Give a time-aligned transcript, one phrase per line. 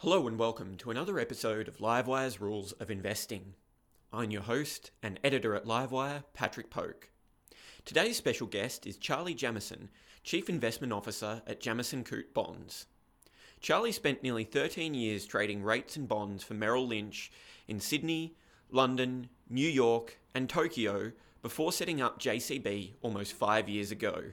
[0.00, 3.54] Hello and welcome to another episode of Livewire's Rules of Investing.
[4.12, 7.08] I'm your host and editor at Livewire, Patrick Poke.
[7.86, 9.88] Today's special guest is Charlie Jamieson,
[10.22, 12.84] Chief Investment Officer at Jamieson Coote Bonds.
[13.62, 17.32] Charlie spent nearly 13 years trading rates and bonds for Merrill Lynch
[17.66, 18.36] in Sydney,
[18.70, 24.24] London, New York, and Tokyo before setting up JCB almost five years ago.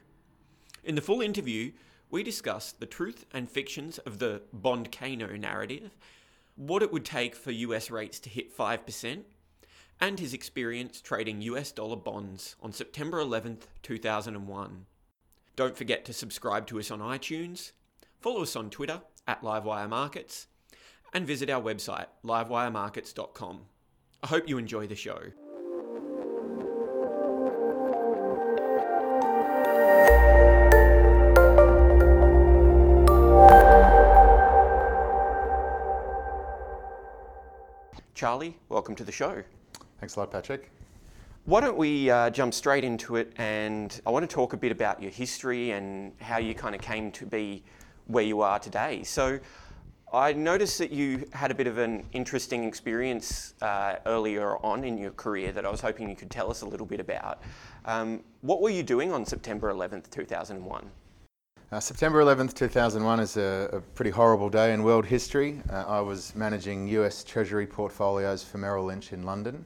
[0.83, 1.71] In the full interview,
[2.13, 5.97] we discuss the truth and fictions of the bondcano narrative,
[6.55, 9.23] what it would take for US rates to hit 5%,
[9.99, 14.85] and his experience trading US dollar bonds on September 11th, 2001.
[15.55, 17.71] Don't forget to subscribe to us on iTunes,
[18.21, 20.45] follow us on Twitter at Livewire Markets,
[21.15, 23.61] and visit our website, livewiremarkets.com.
[24.21, 25.31] I hope you enjoy the show.
[38.23, 39.43] Charlie, welcome to the show.
[39.99, 40.71] Thanks a lot, Patrick.
[41.43, 43.33] Why don't we uh, jump straight into it?
[43.35, 46.79] And I want to talk a bit about your history and how you kind of
[46.79, 47.65] came to be
[48.07, 49.03] where you are today.
[49.03, 49.41] So,
[50.13, 54.97] I noticed that you had a bit of an interesting experience uh, earlier on in
[54.97, 57.41] your career that I was hoping you could tell us a little bit about.
[57.83, 60.89] Um, what were you doing on September 11th, 2001?
[61.71, 65.59] Uh, September 11th, 2001 is a, a, pretty horrible day in world history.
[65.71, 69.65] Uh, I was managing US Treasury portfolios for Merrill Lynch in London.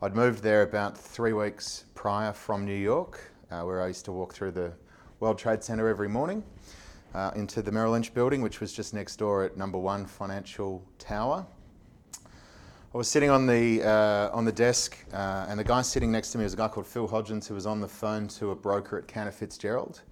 [0.00, 4.12] I'd moved there about three weeks prior from New York, uh, where I used to
[4.12, 4.72] walk through the
[5.18, 6.44] World Trade Center every morning
[7.14, 10.84] uh, into the Merrill Lynch building, which was just next door at number one Financial
[10.98, 11.44] Tower.
[12.92, 16.32] I was sitting on the uh, on the desk, uh, and the guy sitting next
[16.32, 18.54] to me was a guy called Phil Hodgins, who was on the phone to a
[18.54, 20.02] broker at Cantor Fitzgerald,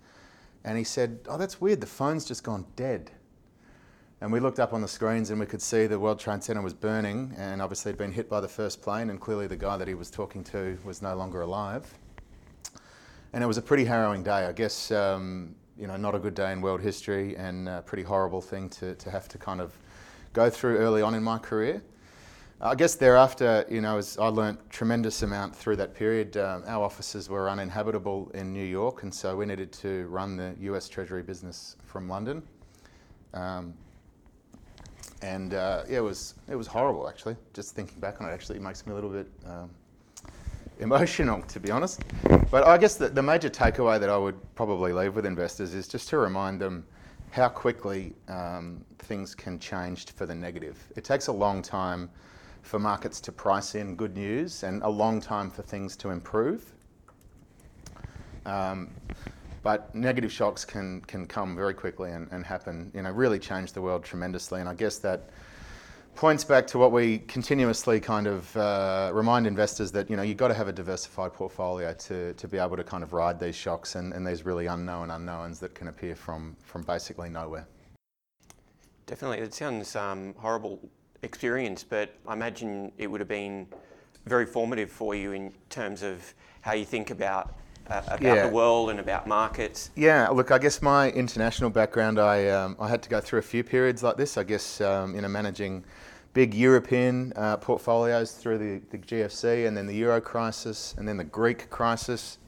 [0.69, 1.81] and he said, "Oh, that's weird.
[1.81, 3.11] The phone's just gone dead."
[4.21, 6.61] And we looked up on the screens, and we could see the World Trade Center
[6.61, 9.77] was burning, and obviously had been hit by the first plane, and clearly the guy
[9.77, 11.95] that he was talking to was no longer alive.
[13.33, 14.91] And it was a pretty harrowing day, I guess.
[14.91, 18.69] Um, you know, not a good day in world history and a pretty horrible thing
[18.71, 19.73] to, to have to kind of
[20.33, 21.81] go through early on in my career.
[22.61, 26.37] I guess thereafter, you know, as I learnt tremendous amount through that period.
[26.37, 30.57] Um, our offices were uninhabitable in New York, and so we needed to run the
[30.63, 30.89] U.S.
[30.89, 32.43] Treasury business from London.
[33.33, 33.75] Um,
[35.23, 37.37] and uh, yeah, it was it was horrible actually.
[37.55, 39.71] Just thinking back on it, actually, it makes me a little bit um,
[40.81, 42.03] emotional, to be honest.
[42.51, 45.87] But I guess the, the major takeaway that I would probably leave with investors is
[45.87, 46.85] just to remind them
[47.31, 50.77] how quickly um, things can change for the negative.
[50.97, 52.11] It takes a long time
[52.69, 56.75] for markets to price in good news and a long time for things to improve.
[58.45, 58.91] Um,
[59.62, 63.73] but negative shocks can, can come very quickly and, and happen, you know, really change
[63.73, 64.61] the world tremendously.
[64.61, 65.31] And I guess that
[66.15, 70.37] points back to what we continuously kind of uh, remind investors that you know you've
[70.37, 73.55] got to have a diversified portfolio to, to be able to kind of ride these
[73.55, 77.67] shocks and, and these really unknown unknowns that can appear from from basically nowhere.
[79.07, 80.91] Definitely, it sounds um, horrible
[81.23, 83.67] experience, but I imagine it would have been
[84.27, 87.55] very formative for you in terms of how you think about
[87.89, 88.47] uh, about yeah.
[88.47, 89.91] the world and about markets?
[89.97, 93.43] Yeah, look, I guess my international background, I, um, I had to go through a
[93.43, 94.37] few periods like this.
[94.37, 95.84] I guess, um, you know, managing
[96.34, 101.17] big European uh, portfolios through the, the GFC and then the Euro crisis and then
[101.17, 102.39] the Greek crisis.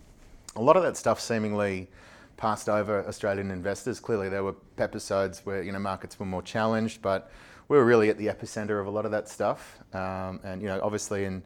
[0.57, 1.89] A lot of that stuff seemingly
[2.37, 4.01] passed over Australian investors.
[4.01, 7.31] Clearly, there were episodes where you know markets were more challenged, but
[7.71, 9.79] we were really at the epicenter of a lot of that stuff.
[9.95, 11.41] Um, and you know, obviously in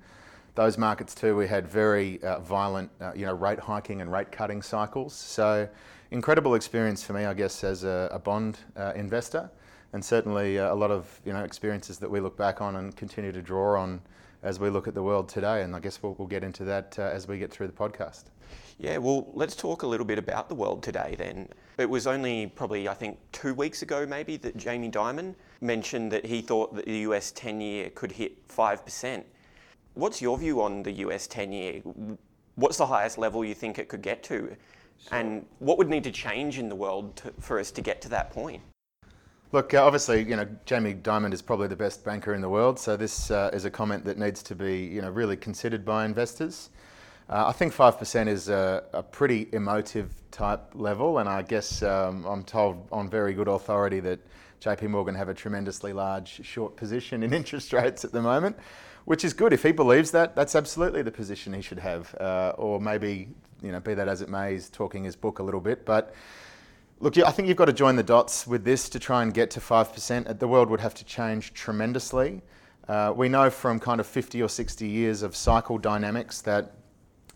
[0.55, 4.33] those markets too, we had very uh, violent, uh, you know, rate hiking and rate
[4.33, 5.15] cutting cycles.
[5.15, 5.69] So,
[6.13, 9.51] incredible experience for me, I guess, as a, a bond uh, investor,
[9.93, 12.97] and certainly uh, a lot of you know experiences that we look back on and
[12.97, 14.01] continue to draw on
[14.43, 15.63] as we look at the world today.
[15.63, 18.25] And I guess we'll, we'll get into that uh, as we get through the podcast.
[18.79, 21.51] Yeah, well, let's talk a little bit about the world today then.
[21.77, 26.25] It was only probably, I think, two weeks ago maybe that Jamie Dimon mentioned that
[26.25, 29.25] he thought that the US 10 year could hit 5%.
[29.95, 31.83] What's your view on the US 10 year?
[32.54, 34.57] What's the highest level you think it could get to?
[35.10, 38.09] And what would need to change in the world to, for us to get to
[38.10, 38.63] that point?
[39.53, 42.78] Look, uh, obviously, you know, Jamie Dimon is probably the best banker in the world,
[42.78, 46.04] so this uh, is a comment that needs to be, you know, really considered by
[46.04, 46.71] investors.
[47.28, 52.24] Uh, I think 5% is a, a, pretty emotive type level, and I guess um,
[52.26, 54.21] I'm told on very good authority that
[54.60, 58.56] JP Morgan have a tremendously large short position in interest rates at the moment
[59.04, 59.53] which is good.
[59.53, 62.15] If he believes that, that's absolutely the position he should have.
[62.18, 63.28] Uh, or maybe,
[63.62, 65.84] you know, be that as it may, he's talking his book a little bit.
[65.84, 66.15] But
[67.00, 69.50] Look, I think you've got to join the dots with this to try and get
[69.50, 70.38] to 5%.
[70.38, 72.41] The world would have to change tremendously.
[72.88, 76.72] Uh, we know from kind of 50 or 60 years of cycle dynamics that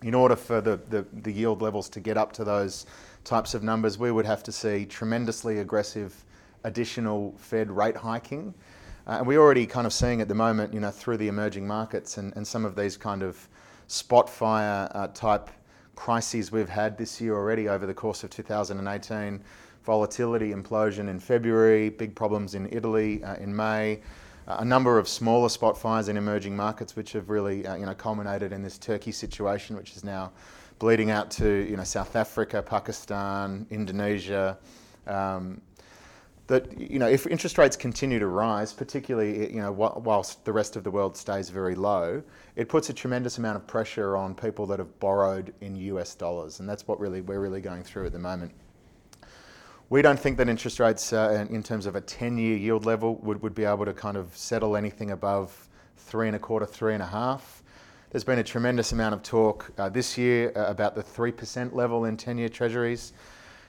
[0.02, 2.86] in order for the, the, the, yield levels to get up to those
[3.24, 6.24] types of numbers, we would have to see tremendously aggressive
[6.64, 8.54] additional Fed rate hiking.
[9.06, 11.66] Uh, and we're already kind of seeing at the moment, you know, through the emerging
[11.66, 13.48] markets and, and some of these kind of
[13.86, 15.48] spot fire uh, type
[15.96, 19.42] crises we've had this year already over the course of 2018.
[19.82, 24.00] Volatility implosion in February, big problems in Italy uh, in May,
[24.48, 27.94] a number of smaller spot fires in emerging markets, which have really uh, you know
[27.94, 30.32] culminated in this Turkey situation, which is now
[30.78, 34.56] bleeding out to you know South Africa, Pakistan, Indonesia.
[35.06, 35.60] Um,
[36.46, 40.76] that you know if interest rates continue to rise, particularly you know whilst the rest
[40.76, 42.22] of the world stays very low,
[42.56, 46.60] it puts a tremendous amount of pressure on people that have borrowed in US dollars,
[46.60, 48.52] and that's what really we're really going through at the moment.
[49.90, 53.40] We don't think that interest rates, uh, in terms of a 10-year yield level, would,
[53.40, 57.02] would be able to kind of settle anything above three and a quarter, three and
[57.02, 57.62] a half.
[58.10, 62.04] There's been a tremendous amount of talk uh, this year uh, about the 3% level
[62.04, 63.14] in 10-year treasuries.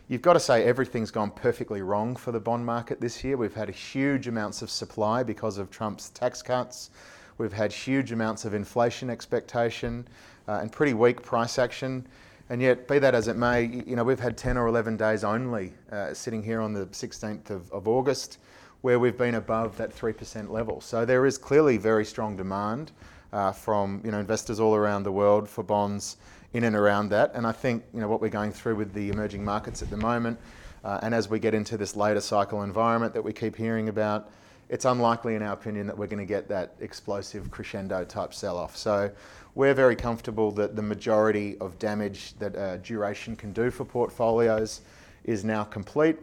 [0.09, 3.37] You've got to say everything's gone perfectly wrong for the bond market this year.
[3.37, 6.89] We've had huge amounts of supply because of Trump's tax cuts.
[7.37, 10.05] We've had huge amounts of inflation expectation
[10.49, 12.05] uh, and pretty weak price action.
[12.49, 15.23] And yet, be that as it may, you know, we've had 10 or 11 days
[15.23, 18.39] only uh, sitting here on the 16th of, of August
[18.81, 20.81] where we've been above that 3% level.
[20.81, 22.91] So there is clearly very strong demand
[23.33, 26.17] uh, from you know, investors all around the world for bonds
[26.53, 27.31] in and around that.
[27.35, 29.97] And I think you know, what we're going through with the emerging markets at the
[29.97, 30.39] moment,
[30.83, 34.31] uh, and as we get into this later cycle environment that we keep hearing about,
[34.69, 38.55] it's unlikely, in our opinion, that we're going to get that explosive crescendo type sell
[38.55, 38.77] off.
[38.77, 39.11] So
[39.55, 44.81] we're very comfortable that the majority of damage that uh, duration can do for portfolios
[45.23, 46.17] is now complete.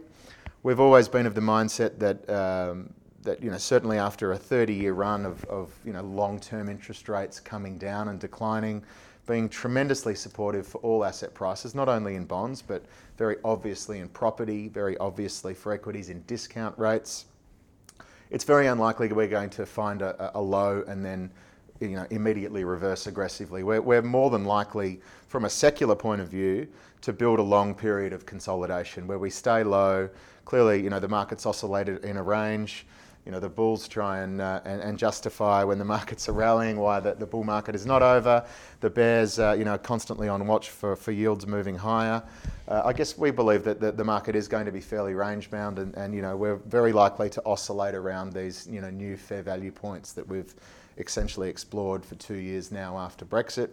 [0.63, 2.93] We've always been of the mindset that um,
[3.27, 7.39] that you know certainly after a 30-year run of, of you know long-term interest rates
[7.39, 8.83] coming down and declining,
[9.27, 12.83] being tremendously supportive for all asset prices, not only in bonds but
[13.17, 17.25] very obviously in property, very obviously for equities in discount rates.
[18.29, 21.31] It's very unlikely we're going to find a, a low and then
[21.79, 23.63] you know, immediately reverse aggressively.
[23.63, 26.67] We're, we're more than likely, from a secular point of view,
[27.01, 30.09] to build a long period of consolidation where we stay low.
[30.45, 32.85] Clearly, you know, the market's oscillated in a range.
[33.25, 36.77] You know, the bulls try and, uh, and, and, justify when the markets are rallying
[36.77, 38.45] why the, the bull market is not over.
[38.79, 42.23] The bears, uh, you know, constantly on watch for, for yields moving higher.
[42.69, 45.51] Uh, I guess we believe that the, the, market is going to be fairly range
[45.51, 49.17] bound and, and, you know, we're very likely to oscillate around these, you know, new
[49.17, 50.55] fair value points that we've
[50.97, 53.69] essentially explored for two years now after Brexit.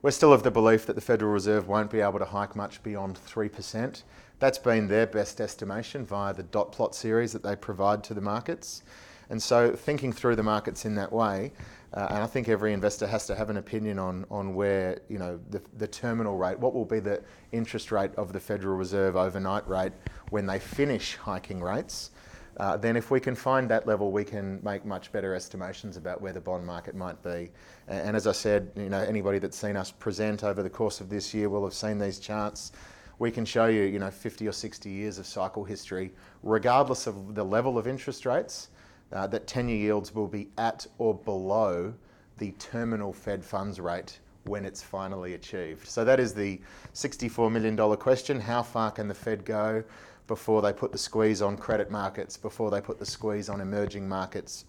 [0.00, 2.82] We're still of the belief that the Federal Reserve won't be able to hike much
[2.84, 4.02] beyond 3%.
[4.38, 8.20] That's been their best estimation via the dot plot series that they provide to the
[8.20, 8.84] markets.
[9.30, 11.52] And so, thinking through the markets in that way,
[11.92, 15.18] uh, and I think every investor has to have an opinion on, on where, you
[15.18, 17.22] know, the, the terminal rate, what will be the
[17.52, 19.92] interest rate of the Federal Reserve overnight rate
[20.30, 22.10] when they finish hiking rates
[22.58, 26.20] uh, then if we can find that level, we can make much better estimations about
[26.20, 27.50] where the bond market might be.
[27.86, 31.00] And, and as I said, you know, anybody that's seen us present over the course
[31.00, 32.72] of this year will have seen these charts.
[33.20, 36.12] We can show you, you know, 50 or 60 years of cycle history,
[36.42, 38.68] regardless of the level of interest rates,
[39.12, 41.94] uh, that 10-year yields will be at or below
[42.38, 45.86] the terminal Fed funds rate when it's finally achieved.
[45.86, 46.60] So that is the
[46.94, 48.40] $64 million question.
[48.40, 49.84] How far can the Fed go?
[50.28, 54.08] Before they put the squeeze on credit markets, before they put the squeeze on emerging
[54.08, 54.66] markets,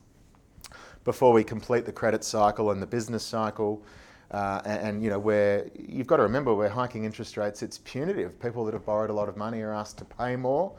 [1.04, 3.84] before we complete the credit cycle and the business cycle.
[4.32, 7.80] Uh, and, and, you know, where you've got to remember we're hiking interest rates, it's
[7.80, 8.39] punitive.
[8.39, 10.72] People that have borrowed a lot of money are asked to pay more,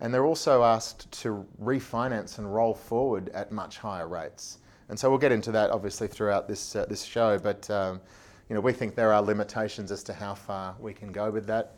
[0.00, 4.58] and they're also asked to refinance and roll forward at much higher rates.
[4.88, 7.38] And so we'll get into that obviously throughout this uh, this show.
[7.38, 8.00] But um,
[8.48, 11.46] you know, we think there are limitations as to how far we can go with
[11.46, 11.76] that.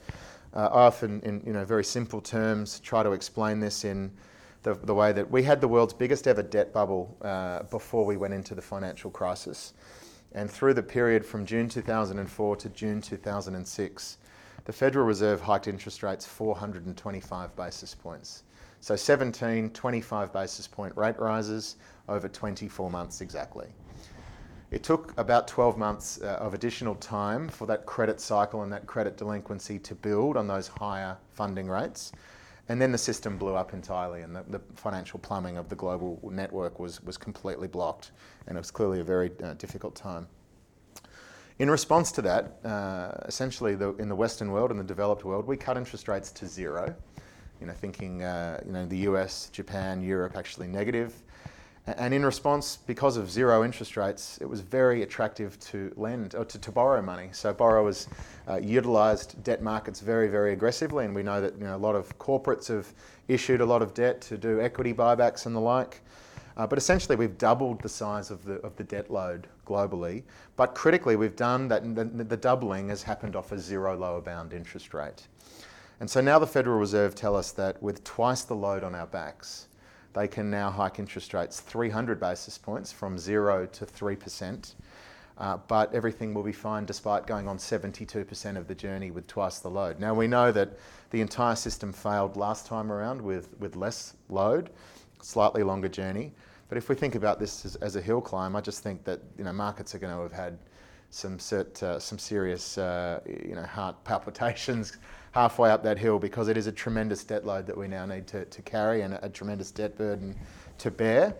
[0.56, 4.10] Uh, I often, in you know very simple terms, try to explain this in
[4.62, 8.16] the, the way that we had the world's biggest ever debt bubble uh, before we
[8.16, 9.74] went into the financial crisis.
[10.32, 14.18] And through the period from June 2004 to June 2006,
[14.64, 18.42] the Federal Reserve hiked interest rates 425 basis points.
[18.80, 21.76] So 17, 25 basis point rate rises
[22.08, 23.66] over 24 months exactly.
[24.70, 28.86] It took about 12 months uh, of additional time for that credit cycle and that
[28.86, 32.12] credit delinquency to build on those higher funding rates.
[32.68, 36.18] And then the system blew up entirely, and the, the financial plumbing of the global
[36.32, 38.10] network was, was completely blocked,
[38.48, 40.26] and it was clearly a very uh, difficult time.
[41.60, 45.46] In response to that, uh, essentially the, in the Western world and the developed world,
[45.46, 46.92] we cut interest rates to zero.
[47.60, 51.14] You know, thinking uh, you know the US, Japan, Europe actually negative.
[51.86, 56.44] And in response, because of zero interest rates, it was very attractive to lend or
[56.44, 57.28] to, to borrow money.
[57.30, 58.08] So borrowers
[58.48, 61.94] uh, utilised debt markets very, very aggressively, and we know that you know, a lot
[61.94, 62.92] of corporates have
[63.28, 66.00] issued a lot of debt to do equity buybacks and the like.
[66.56, 70.24] Uh, but essentially, we've doubled the size of the, of the debt load globally.
[70.56, 74.52] But critically, we've done that, the, the doubling has happened off a zero lower bound
[74.52, 75.28] interest rate.
[76.00, 79.06] And so now the Federal Reserve tell us that with twice the load on our
[79.06, 79.68] backs,
[80.16, 84.74] they can now hike interest rates 300 basis points from 0 to 3%.
[85.36, 89.58] Uh, but everything will be fine despite going on 72% of the journey with twice
[89.58, 90.00] the load.
[90.00, 90.78] Now, we know that
[91.10, 94.70] the entire system failed last time around with, with less load,
[95.20, 96.32] slightly longer journey.
[96.70, 99.20] But if we think about this as, as a hill climb, I just think that
[99.36, 100.56] you know, markets are going to have had
[101.10, 104.96] some, cert, uh, some serious uh, you know, heart palpitations
[105.36, 108.26] halfway up that hill because it is a tremendous debt load that we now need
[108.26, 110.34] to, to carry and a, a tremendous debt burden
[110.78, 111.34] to bear.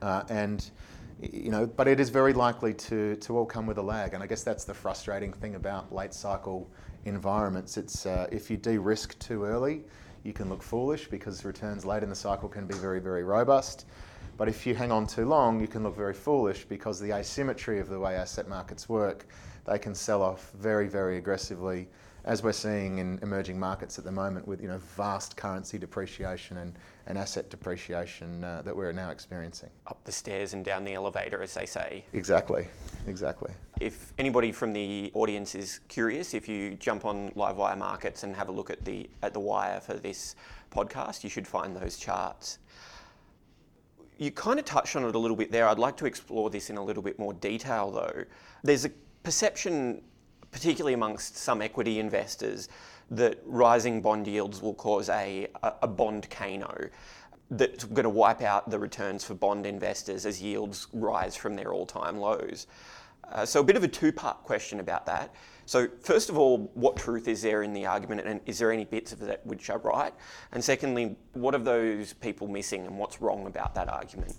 [0.00, 0.72] Uh, and
[1.20, 4.14] you know, but it is very likely to, to all come with a lag.
[4.14, 6.68] And I guess that's the frustrating thing about late cycle
[7.04, 7.76] environments.
[7.76, 9.84] It's uh, if you de-risk too early,
[10.24, 13.86] you can look foolish because returns late in the cycle can be very, very robust.
[14.36, 17.78] But if you hang on too long, you can look very foolish because the asymmetry
[17.78, 19.26] of the way asset markets work,
[19.64, 21.86] they can sell off very, very aggressively
[22.24, 26.58] as we're seeing in emerging markets at the moment with you know vast currency depreciation
[26.58, 26.74] and,
[27.06, 29.70] and asset depreciation uh, that we're now experiencing.
[29.86, 32.04] Up the stairs and down the elevator, as they say.
[32.12, 32.66] Exactly,
[33.06, 33.52] exactly.
[33.80, 38.48] If anybody from the audience is curious, if you jump on Livewire Markets and have
[38.48, 40.36] a look at the at the wire for this
[40.70, 42.58] podcast, you should find those charts.
[44.18, 45.66] You kind of touched on it a little bit there.
[45.66, 48.24] I'd like to explore this in a little bit more detail, though.
[48.62, 48.90] There's a
[49.24, 50.02] perception
[50.52, 52.68] particularly amongst some equity investors,
[53.10, 56.88] that rising bond yields will cause a, a bondcano
[57.50, 61.72] that's going to wipe out the returns for bond investors as yields rise from their
[61.72, 62.66] all time lows.
[63.30, 65.34] Uh, so, a bit of a two part question about that.
[65.64, 68.84] So, first of all, what truth is there in the argument, and is there any
[68.84, 70.12] bits of that which are right?
[70.52, 74.34] And secondly, what are those people missing, and what's wrong about that argument?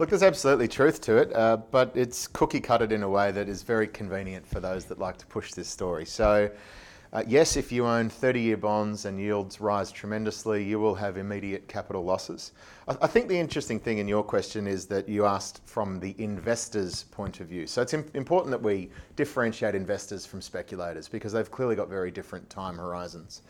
[0.00, 3.48] Look, there's absolutely truth to it, uh, but it's cookie cutted in a way that
[3.48, 6.04] is very convenient for those that like to push this story.
[6.04, 6.50] So,
[7.12, 11.16] uh, yes, if you own 30 year bonds and yields rise tremendously, you will have
[11.16, 12.50] immediate capital losses.
[12.88, 16.16] I, I, think the interesting thing in your question is that you asked from the
[16.18, 17.68] investor's point of view.
[17.68, 22.10] So, it's Im- important that we differentiate investors from speculators because they've clearly got very
[22.10, 23.42] different time horizons.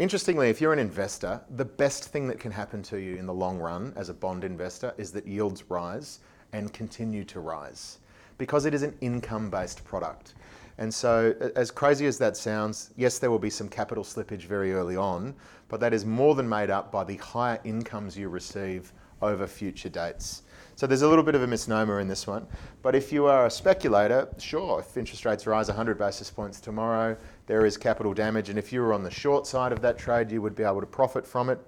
[0.00, 3.32] Interestingly, if you're an investor, the best thing that can happen to you in the
[3.32, 6.18] long run as a bond investor is that yields rise
[6.52, 7.98] and continue to rise
[8.36, 10.34] because it is an income based product.
[10.78, 14.72] And so, as crazy as that sounds, yes, there will be some capital slippage very
[14.72, 15.32] early on,
[15.68, 19.88] but that is more than made up by the higher incomes you receive over future
[19.88, 20.42] dates.
[20.76, 22.48] So there's a little bit of a misnomer in this one.
[22.82, 27.16] But if you are a speculator, sure, if interest rates rise 100 basis points tomorrow,
[27.46, 28.48] there is capital damage.
[28.48, 30.80] And if you were on the short side of that trade, you would be able
[30.80, 31.58] to profit from it.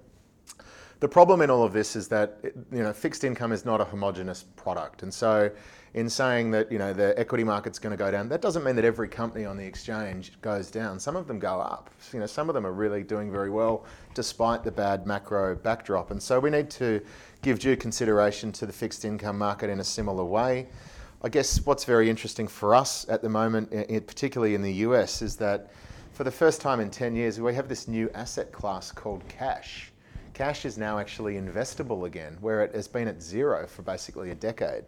[0.99, 3.85] The problem in all of this is that you know fixed income is not a
[3.85, 5.51] homogenous product, and so
[5.93, 8.75] in saying that you know the equity market's going to go down, that doesn't mean
[8.77, 10.99] that every company on the exchange goes down.
[10.99, 11.91] Some of them go up.
[12.11, 16.09] You know, some of them are really doing very well despite the bad macro backdrop,
[16.09, 16.99] and so we need to
[17.43, 20.65] give due consideration to the fixed income market in a similar way.
[21.23, 23.71] I guess what's very interesting for us at the moment,
[24.05, 25.71] particularly in the US, is that
[26.13, 29.91] for the first time in 10 years, we have this new asset class called cash.
[30.35, 34.35] Cash is now actually investable again, where it has been at zero for basically a
[34.35, 34.83] decade.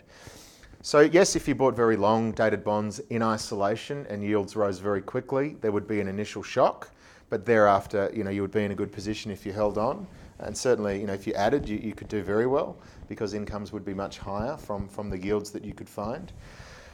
[0.83, 5.01] So, yes, if you bought very long dated bonds in isolation and yields rose very
[5.01, 6.91] quickly, there would be an initial shock,
[7.31, 10.05] but thereafter, you know, you would be in a good position if you held on.
[10.37, 12.77] And certainly, you know, if you added, you, you could do very well
[13.09, 16.31] because incomes would be much higher from, from the yields that you could find.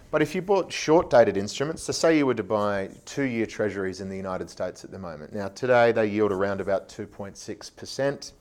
[0.10, 3.46] But if you bought short dated instruments, so say you were to buy two year
[3.46, 5.34] treasuries in the United States at the moment.
[5.34, 8.32] Now, today they yield around about 2.6%.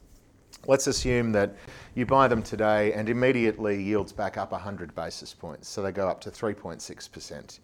[0.66, 1.56] Let's assume that
[1.94, 6.08] you buy them today and immediately yields back up 100 basis points, so they go
[6.08, 7.58] up to 3.6%.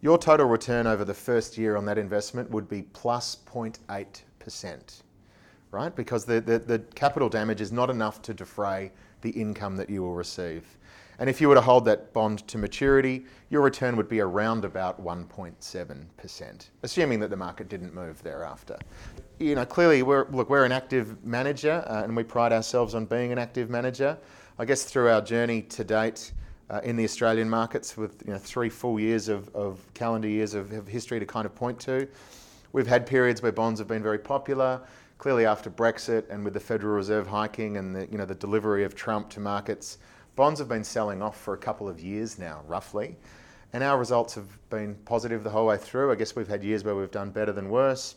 [0.00, 5.02] Your total return over the first year on that investment would be plus 0.8%
[5.70, 5.94] right?
[5.94, 8.90] Because the, the, the, capital damage is not enough to defray
[9.20, 10.64] the income that you will receive.
[11.18, 14.64] And if you were to hold that bond to maturity, your return would be around
[14.64, 18.78] about 1.7%, assuming that the market didn't move thereafter.
[19.38, 23.04] You know, clearly, we're, look, we're an active manager uh, and we pride ourselves on
[23.04, 24.16] being an active manager.
[24.58, 26.32] I guess through our journey to date,
[26.70, 30.54] uh, in the Australian markets with you know, three full years of, of calendar years
[30.54, 32.06] of, of history to kind of point to.
[32.72, 34.80] We've had periods where bonds have been very popular.
[35.20, 38.84] Clearly, after Brexit and with the Federal Reserve hiking and the, you know, the delivery
[38.84, 39.98] of Trump to markets,
[40.34, 43.18] bonds have been selling off for a couple of years now, roughly.
[43.74, 46.10] And our results have been positive the whole way through.
[46.10, 48.14] I guess we've had years where we've done better than worse.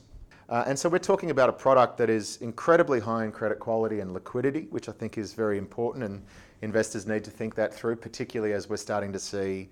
[0.48, 4.00] Uh, and so we're talking about a product that is incredibly high in credit quality
[4.00, 6.06] and liquidity, which I think is very important.
[6.06, 6.24] And
[6.62, 9.70] investors need to think that through, particularly as we're starting to see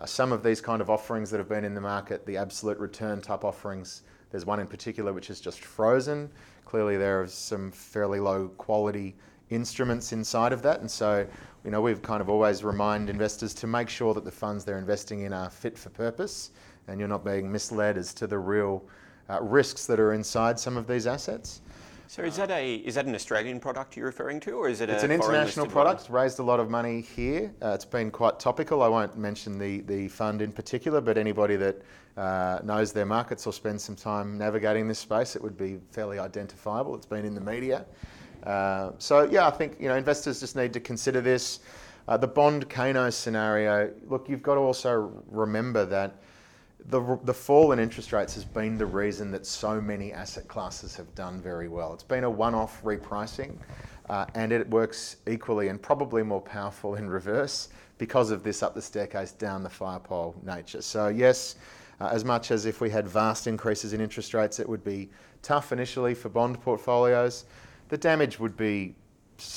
[0.00, 2.78] uh, some of these kind of offerings that have been in the market, the absolute
[2.78, 4.02] return type offerings.
[4.32, 6.28] There's one in particular which is just frozen.
[6.72, 9.14] Clearly, there are some fairly low quality
[9.50, 10.80] instruments inside of that.
[10.80, 11.26] And so,
[11.66, 14.78] you know, we've kind of always remind investors to make sure that the funds they're
[14.78, 16.52] investing in are fit for purpose
[16.88, 18.82] and you're not being misled as to the real
[19.28, 21.60] uh, risks that are inside some of these assets.
[22.12, 24.90] So is that a is that an Australian product you're referring to, or is it?
[24.90, 26.10] It's an international product.
[26.10, 26.20] One?
[26.20, 27.54] Raised a lot of money here.
[27.62, 28.82] Uh, it's been quite topical.
[28.82, 31.80] I won't mention the the fund in particular, but anybody that
[32.18, 36.18] uh, knows their markets or spends some time navigating this space, it would be fairly
[36.18, 36.94] identifiable.
[36.94, 37.86] It's been in the media.
[38.42, 41.60] Uh, so yeah, I think you know investors just need to consider this.
[42.08, 43.90] Uh, the bondcano scenario.
[44.06, 46.16] Look, you've got to also remember that
[46.86, 50.96] the, the fall in interest rates has been the reason that so many asset classes
[50.96, 51.92] have done very well.
[51.94, 53.56] It's been a one off repricing,
[54.08, 58.74] uh, and it works equally and probably more powerful in reverse because of this up
[58.74, 60.82] the staircase, down the fire pole nature.
[60.82, 61.56] So, yes,
[62.00, 65.08] uh, as much as if we had vast increases in interest rates, it would be
[65.42, 67.44] tough initially for bond portfolios.
[67.90, 68.94] The damage would be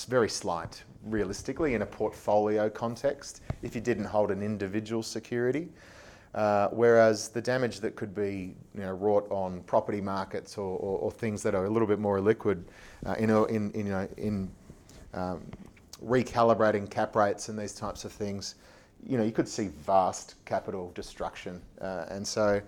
[0.08, 5.70] very slight, realistically, in a portfolio context if you didn't hold an individual security.
[6.36, 11.00] Uh, whereas the damage that could be you know, wrought on property markets or, or,
[11.00, 12.62] or things that are a little bit more illiquid
[13.06, 14.52] uh, in, in, in, you know, in
[15.14, 15.42] um,
[16.04, 18.56] recalibrating cap rates and these types of things,
[19.02, 21.62] you know, you could see vast capital destruction.
[21.80, 22.62] Uh, and so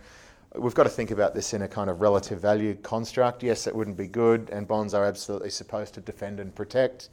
[0.56, 3.44] we've got to think about this in a kind of relative value construct.
[3.44, 7.10] Yes, it wouldn't be good, and bonds are absolutely supposed to defend and protect.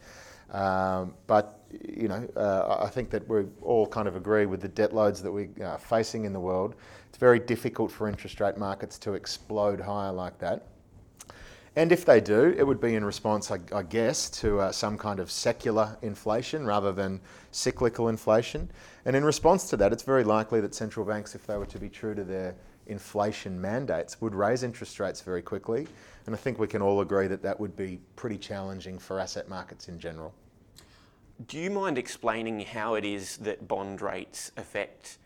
[0.51, 4.69] Um, but you know, uh, I think that we all kind of agree with the
[4.69, 6.75] debt loads that we are facing in the world.
[7.09, 10.67] It's very difficult for interest rate markets to explode higher like that.
[11.77, 14.97] And if they do, it would be in response, I, I guess, to uh, some
[14.97, 18.71] kind of secular inflation rather than cyclical inflation.
[19.05, 21.79] And in response to that, it's very likely that central banks, if they were to
[21.79, 22.55] be true to their
[22.87, 25.89] inflation mandates, would raise interest rates very quickly.
[26.27, 29.49] And I think we can all agree that that would be pretty challenging for asset
[29.49, 30.35] markets in general.
[31.47, 35.19] Do you mind explaining how it is that bond rates affect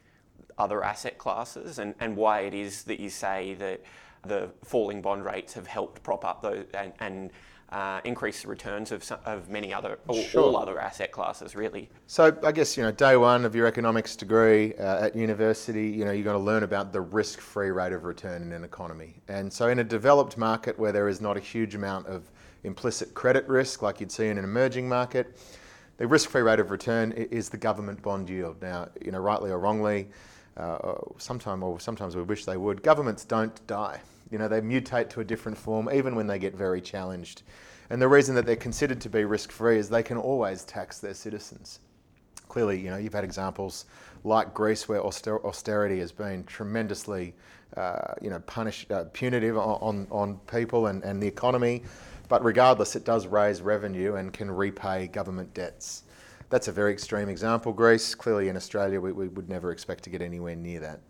[0.56, 3.82] other asset classes and, and why it is that you say that
[4.24, 7.30] the falling bond rates have helped prop up those and, and
[7.70, 10.42] uh, increase the returns of, some, of many other, or sure.
[10.42, 11.88] all other asset classes, really.
[12.07, 16.04] So I guess you know, day one of your economics degree uh, at university, you
[16.04, 19.20] know, you're going to learn about the risk-free rate of return in an economy.
[19.28, 22.31] And so in a developed market where there is not a huge amount of
[22.64, 25.38] implicit credit risk like you'd see in an emerging market,
[25.98, 28.62] the risk-free rate of return is the government bond yield.
[28.62, 30.09] Now, you know, rightly or wrongly,
[30.57, 32.83] uh, sometime or sometimes we wish they would.
[32.83, 34.00] Governments don't die.
[34.30, 37.42] You know, they mutate to a different form even when they get very challenged.
[37.90, 41.14] And the reason that they're considered to be risk-free is they can always tax their
[41.14, 41.80] citizens.
[42.48, 43.86] Clearly, you know, you've had examples
[44.24, 47.34] like Greece where auster- austerity has been tremendously,
[47.76, 51.82] uh, you know, punish, uh, punitive on, on, on people and, and the economy.
[52.28, 56.02] But regardless, it does raise revenue and can repay government debts.
[56.50, 57.72] That's a very extreme example.
[57.72, 61.00] Greece, clearly in Australia, we, we would never expect to get anywhere near that.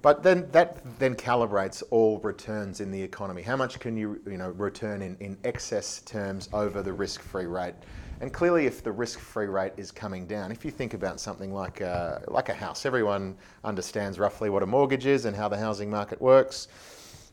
[0.00, 3.42] But then that then calibrates all returns in the economy.
[3.42, 7.74] How much can you, you know, return in, in excess terms over the risk-free rate?
[8.20, 11.80] And clearly, if the risk-free rate is coming down, if you think about something like
[11.80, 15.90] a, like a house, everyone understands roughly what a mortgage is and how the housing
[15.90, 16.68] market works.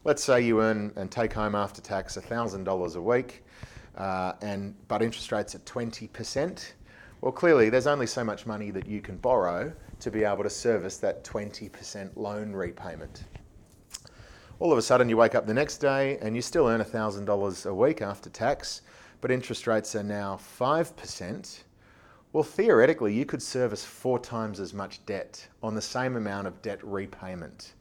[0.03, 3.43] Let's say you earn and take home after tax $1,000 a week,
[3.95, 6.73] uh, and but interest rates at 20%.
[7.21, 10.49] Well, clearly, there's only so much money that you can borrow to be able to
[10.49, 13.23] service that 20% loan repayment.
[14.59, 17.65] All of a sudden, you wake up the next day and you still earn $1,000
[17.65, 18.81] a week after tax,
[19.19, 21.63] but interest rates are now 5%.
[22.31, 26.61] Well, theoretically, you could service four times as much debt on the same amount of
[26.61, 27.73] debt repayment.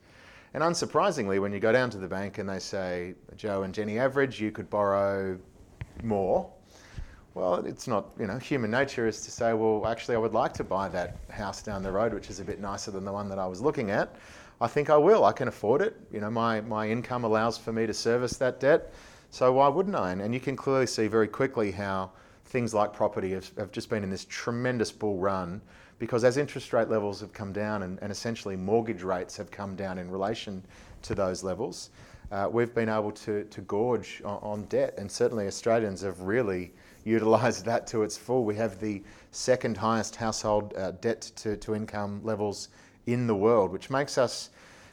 [0.52, 3.98] And unsurprisingly, when you go down to the bank and they say, Joe and Jenny
[3.98, 5.38] average, you could borrow
[6.02, 6.50] more.
[7.34, 10.54] Well, it's not, you know, human nature is to say, well, actually, I would like
[10.54, 13.28] to buy that house down the road, which is a bit nicer than the one
[13.28, 14.14] that I was looking at.
[14.60, 15.24] I think I will.
[15.24, 15.96] I can afford it.
[16.12, 18.94] You know, my, my income allows for me to service that debt.
[19.30, 20.12] So why wouldn't I?
[20.12, 22.12] And you can clearly see very quickly how
[22.46, 25.60] things like property have, have just been in this tremendous bull run
[25.98, 29.74] because as interest rate levels have come down and, and essentially mortgage rates have come
[29.74, 30.62] down in relation
[31.02, 31.90] to those levels,
[32.30, 34.94] uh, we've been able to, to gorge on, on, debt.
[34.98, 36.72] And certainly Australians have really
[37.04, 38.44] utilised that to its full.
[38.44, 42.68] We have the second highest household uh, debt to, to income levels
[43.06, 44.50] in the world, which makes us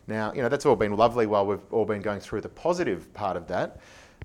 [0.07, 3.13] now, you know, that's all been lovely while we've all been going through the positive
[3.13, 3.79] part of that.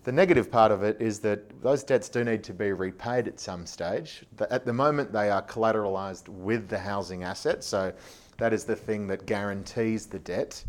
[0.05, 3.41] The negative part of it is that those debts do need to be repaid at
[3.41, 4.25] some stage.
[4.51, 7.93] At the moment, they are collateralised with the housing asset, so
[8.39, 10.65] that is the thing that guarantees the debt.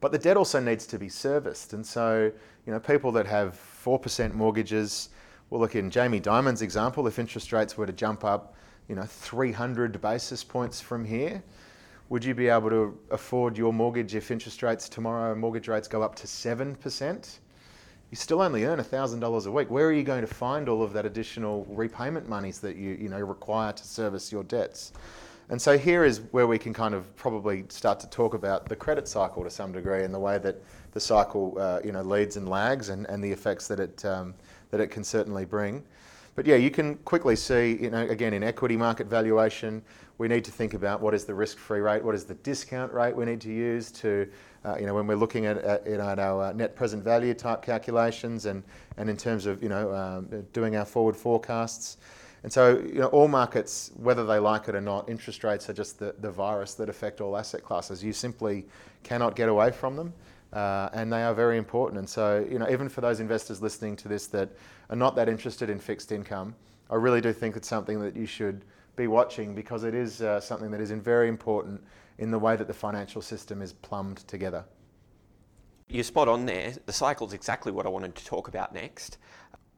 [0.00, 2.32] But the debt also needs to be serviced, and so
[2.66, 5.10] you know people that have four percent mortgages.
[5.52, 8.54] Well, look in Jamie Dimon's example, if interest rates were to jump up,
[8.88, 11.42] you know, 300 basis points from here,
[12.08, 16.02] would you be able to afford your mortgage if interest rates tomorrow, mortgage rates go
[16.02, 17.38] up to 7%?
[18.10, 19.70] You still only earn $1,000 a week.
[19.70, 23.10] Where are you going to find all of that additional repayment monies that you, you
[23.10, 24.94] know, require to service your debts?
[25.50, 28.76] And so here is where we can kind of probably start to talk about the
[28.76, 30.62] credit cycle to some degree and the way that
[30.92, 34.32] the cycle uh, you know, leads and lags and, and the effects that it, um,
[34.72, 35.84] that it can certainly bring.
[36.34, 39.82] But yeah, you can quickly see, you know, again, in equity market valuation,
[40.16, 43.14] we need to think about what is the risk-free rate, what is the discount rate
[43.14, 44.26] we need to use to,
[44.64, 47.60] uh, you know, when we're looking at, at at our uh, net present value type
[47.60, 48.62] calculations and,
[48.96, 51.98] and in terms of, you know, um, doing our forward forecasts.
[52.44, 55.74] And so, you know, all markets, whether they like it or not, interest rates are
[55.74, 58.02] just the, the virus that affect all asset classes.
[58.02, 58.64] You simply
[59.02, 60.14] cannot get away from them.
[60.52, 61.98] Uh, and they are very important.
[61.98, 64.50] And so, you know, even for those investors listening to this that
[64.90, 66.54] are not that interested in fixed income,
[66.90, 68.64] I really do think it's something that you should
[68.96, 71.82] be watching because it is uh, something that is very important
[72.18, 74.64] in the way that the financial system is plumbed together.
[75.88, 76.74] You're spot on there.
[76.86, 79.18] The cycle is exactly what I wanted to talk about next.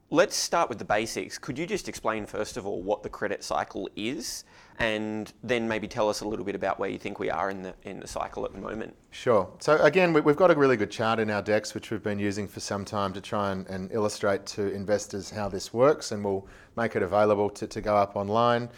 [0.09, 1.37] Let's start with the basics.
[1.37, 4.43] Could you just explain, first of all, what the credit cycle is,
[4.79, 7.61] and then maybe tell us a little bit about where you think we are in
[7.61, 8.95] the, in the cycle at the moment?
[9.11, 9.49] Sure.
[9.59, 12.47] So, again, we've got a really good chart in our decks, which we've been using
[12.47, 16.45] for some time to try and, and illustrate to investors how this works, and we'll
[16.75, 18.69] make it available to, to go up online.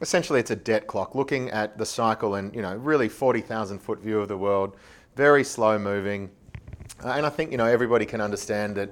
[0.00, 3.98] Essentially, it's a debt clock looking at the cycle and, you know, really 40,000 foot
[3.98, 4.76] view of the world,
[5.16, 6.30] very slow moving.
[7.04, 8.90] Uh, and I think, you know, everybody can understand that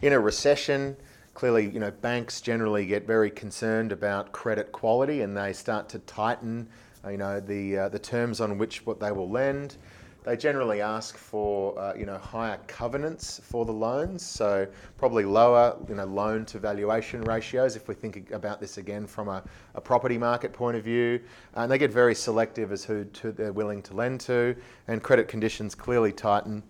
[0.00, 0.96] in a recession,
[1.38, 6.00] clearly, you know, banks generally get very concerned about credit quality and they start to
[6.00, 6.68] tighten,
[7.04, 9.76] uh, you know, the uh, the terms on which what they will lend.
[10.24, 15.76] They generally ask for, uh, you know, higher covenants for the loans, so probably lower,
[15.88, 17.76] you know, loan to valuation ratios.
[17.76, 19.44] If we think about this again from a,
[19.76, 21.20] a property market point of view,
[21.54, 24.56] and they get very selective as who to, they're willing to lend to,
[24.88, 26.64] and credit conditions clearly tighten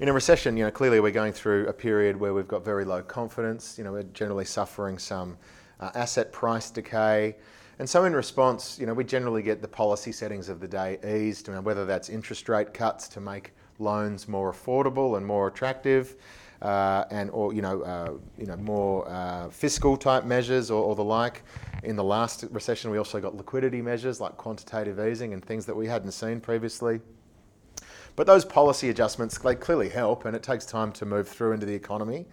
[0.00, 2.84] in a recession, you know, clearly we're going through a period where we've got very
[2.84, 3.76] low confidence.
[3.78, 5.36] You know, we're generally suffering some
[5.80, 7.36] uh, asset price decay.
[7.78, 10.98] And so, in response, you know, we generally get the policy settings of the day
[11.04, 15.48] eased, you know, whether that's interest rate cuts to make loans more affordable and more
[15.48, 16.16] attractive,
[16.60, 20.94] uh, and or you know, uh, you know, more uh, fiscal type measures or, or,
[20.94, 21.42] the like.
[21.82, 25.74] In the last recession, we also got liquidity measures like quantitative easing and things that
[25.74, 27.00] we hadn't seen previously.
[28.14, 31.64] But those policy adjustments, they clearly help, and it takes time to move through into
[31.64, 32.26] the economy.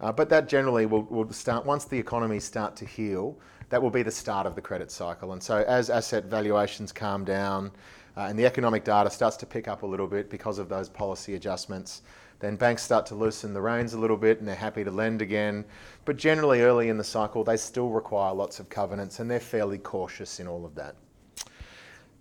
[0.00, 3.36] Uh, but that generally will, will start, once the economies start to heal,
[3.70, 5.32] that will be the start of the credit cycle.
[5.32, 7.72] And so as asset valuations calm down
[8.16, 10.88] uh, and the economic data starts to pick up a little bit because of those
[10.88, 12.02] policy adjustments,
[12.38, 15.20] then banks start to loosen the reins a little bit and they're happy to lend
[15.22, 15.64] again.
[16.04, 19.78] But generally, early in the cycle, they still require lots of covenants and they're fairly
[19.78, 20.94] cautious in all of that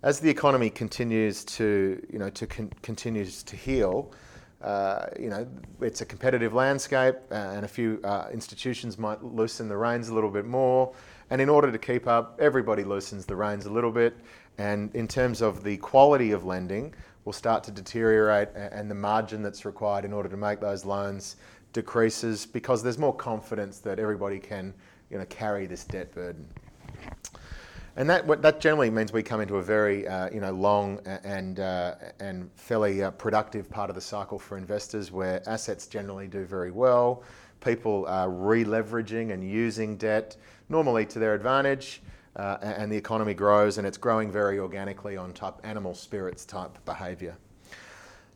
[0.04, 4.12] as the economy continues to, you know, to con- continues to heal,
[4.62, 5.48] uh, you know,
[5.82, 10.14] it's a competitive landscape, uh, and a few uh, institutions might loosen the reins a
[10.14, 10.94] little bit more.
[11.30, 14.16] And in order to keep up, everybody loosens the reins a little bit.
[14.58, 16.94] And in terms of the quality of lending,
[17.26, 21.38] will start to deteriorate, and the margin that's required in order to make those loans
[21.72, 24.74] decreases because there's more confidence that everybody can,
[25.10, 26.46] you know, carry this debt burden.
[27.96, 31.60] And that, that generally means we come into a very uh, you know, long and,
[31.60, 36.44] uh, and fairly uh, productive part of the cycle for investors where assets generally do
[36.44, 37.22] very well.
[37.62, 40.36] People are re-leveraging and using debt
[40.70, 42.02] normally to their advantage
[42.36, 46.78] uh, and the economy grows and it's growing very organically on type animal spirits type
[46.86, 47.36] behaviour.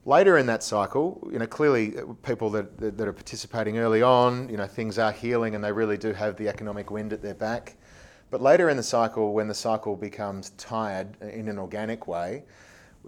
[0.05, 4.47] Later in that cycle, you know, clearly uh, people that, that are participating early on,
[4.49, 7.33] you know, things are healing and they really do have the economic wind at their
[7.33, 7.75] back.
[8.29, 12.43] But later in the cycle, when the cycle becomes tired in an organic way,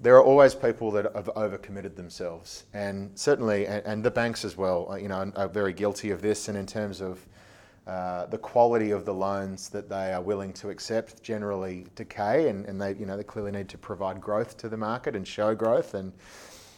[0.02, 4.90] there are always people that have overcommitted themselves, and certainly, and, the banks as well,
[4.92, 6.48] uh, you know, are very guilty of this.
[6.48, 7.26] And in terms of
[7.86, 12.66] uh, the quality of the loans that they are willing to accept generally decay, and,
[12.66, 15.54] and they, you know, they clearly need to provide growth to the market and show
[15.54, 15.96] growth.
[15.96, 16.14] And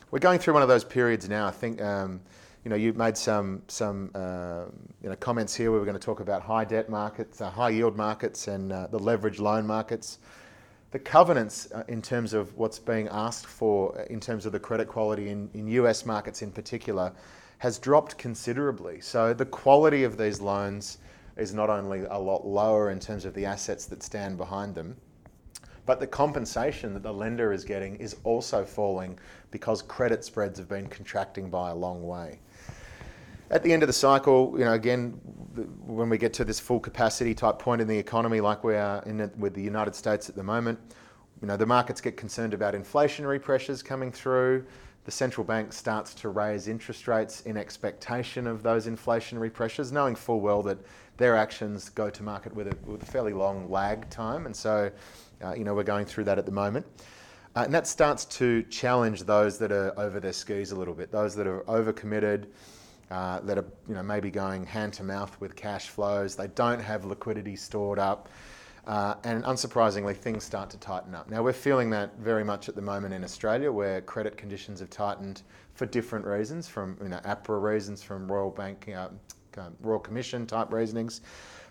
[0.09, 1.45] we're going through one of those periods now.
[1.45, 2.21] I think, um,
[2.63, 4.65] you know, you've made some some uh,
[5.01, 5.71] you know comments here.
[5.71, 8.87] We were going to talk about high debt markets, uh, high yield markets, and uh,
[8.87, 10.19] the leverage loan markets.
[10.91, 14.87] The covenants uh, in terms of what's being asked for in terms of the credit
[14.87, 17.13] quality in, in US markets in particular
[17.59, 18.99] has dropped considerably.
[19.01, 20.97] So the quality of these loans
[21.37, 24.97] is not only a lot lower in terms of the assets that stand behind them,
[25.85, 29.17] but the compensation that the lender is getting is also falling
[29.51, 32.39] because credit spreads have been contracting by a long way.
[33.49, 35.11] At the end of the cycle, you know, again,
[35.85, 39.03] when we get to this full capacity type point in the economy, like we are
[39.03, 40.79] in it with the United States at the moment,
[41.41, 44.65] you know, the markets get concerned about inflationary pressures coming through
[45.03, 50.15] the central bank starts to raise interest rates in expectation of those inflationary pressures, knowing
[50.15, 50.77] full well that
[51.17, 54.45] their actions go to market with a, with a fairly long lag time.
[54.45, 54.91] And so,
[55.43, 56.85] uh, you know, we're going through that at the moment.
[57.55, 61.11] Uh, and that starts to challenge those that are over their skis a little bit,
[61.11, 62.45] those that are overcommitted,
[63.09, 66.35] uh, that are, you know, maybe going hand to mouth with cash flows.
[66.35, 68.29] They don't have liquidity stored up.
[68.87, 71.29] Uh, and unsurprisingly, things start to tighten up.
[71.29, 74.89] Now, we're feeling that very much at the moment in Australia, where credit conditions have
[74.89, 75.43] tightened
[75.75, 79.09] for different reasons, from you know, APRA reasons, from Royal Bank, uh,
[79.81, 81.21] Royal Commission type reasonings,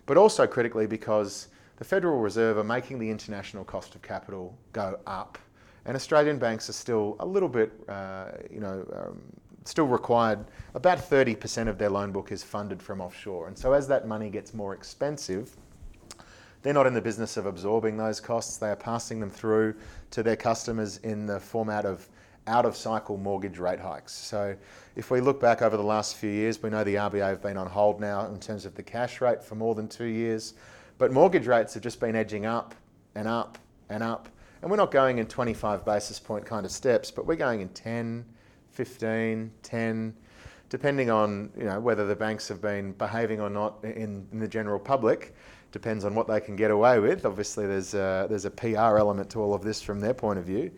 [0.06, 5.00] but also critically because the Federal Reserve are making the international cost of capital go
[5.06, 5.38] up,
[5.84, 9.20] and Australian banks are still a little bit, uh, you know, um,
[9.64, 10.44] still required.
[10.74, 14.30] About 30% of their loan book is funded from offshore, and so as that money
[14.30, 15.56] gets more expensive
[16.62, 18.58] they're not in the business of absorbing those costs.
[18.58, 19.74] They are passing them through
[20.10, 22.08] to their customers in the format of
[22.46, 24.12] out of cycle mortgage rate hikes.
[24.12, 24.56] So,
[24.96, 27.56] if we look back over the last few years, we know the RBA have been
[27.56, 30.54] on hold now in terms of the cash rate for more than two years,
[30.98, 32.74] but mortgage rates have just been edging up
[33.14, 34.28] and up and up.
[34.62, 37.68] And we're not going in 25 basis point kind of steps, but we're going in
[37.70, 38.24] 10,
[38.72, 40.14] 15, 10,
[40.68, 44.48] depending on you know whether the banks have been behaving or not in, in the
[44.48, 45.34] general public
[45.72, 47.24] depends on what they can get away with.
[47.24, 50.44] Obviously, there's a, there's a PR element to all of this from their point of
[50.44, 50.70] view.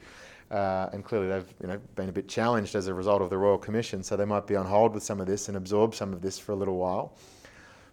[0.51, 3.39] Uh, and clearly they've you know, been a bit challenged as a result of the
[3.39, 6.13] Royal Commission, so they might be on hold with some of this and absorb some
[6.13, 7.17] of this for a little while.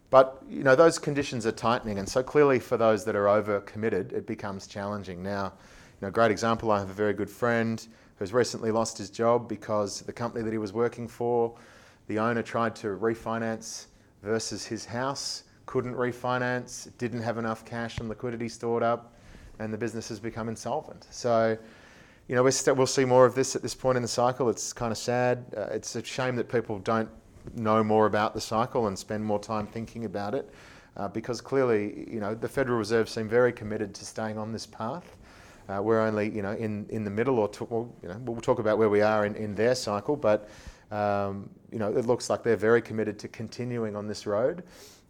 [0.09, 3.61] But you know those conditions are tightening, and so clearly for those that are over
[3.61, 5.23] committed, it becomes challenging.
[5.23, 5.53] Now,
[6.01, 6.71] you know, great example.
[6.71, 7.85] I have a very good friend
[8.17, 11.55] who's recently lost his job because the company that he was working for,
[12.07, 13.87] the owner tried to refinance
[14.23, 19.13] versus his house couldn't refinance, didn't have enough cash and liquidity stored up,
[19.59, 21.05] and the business has become insolvent.
[21.11, 21.57] So,
[22.27, 24.49] you know, we st- we'll see more of this at this point in the cycle.
[24.49, 25.45] It's kind of sad.
[25.55, 27.09] Uh, it's a shame that people don't
[27.55, 30.49] know more about the cycle and spend more time thinking about it,
[30.97, 34.65] uh, because clearly, you know, the Federal Reserve seem very committed to staying on this
[34.65, 35.17] path.
[35.69, 38.59] Uh, we're only, you know, in, in the middle, or well, you know, we'll talk
[38.59, 40.49] about where we are in, in their cycle, but
[40.91, 44.63] um, you know, it looks like they're very committed to continuing on this road.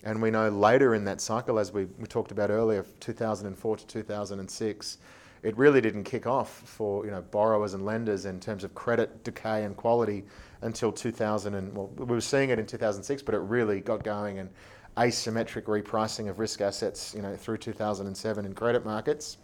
[0.03, 3.87] And we know later in that cycle, as we, we talked about earlier, 2004 to
[3.87, 4.97] 2006,
[5.41, 9.23] it really didn't kick off for you know borrowers and lenders in terms of credit
[9.23, 10.25] decay and quality
[10.63, 14.39] until 2000 and well we were seeing it in 2006 but it really got going
[14.39, 14.49] and
[14.97, 19.37] asymmetric repricing of risk assets you know through 2007 in credit markets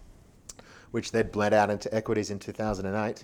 [0.95, 3.23] which then bled out into equities in 2008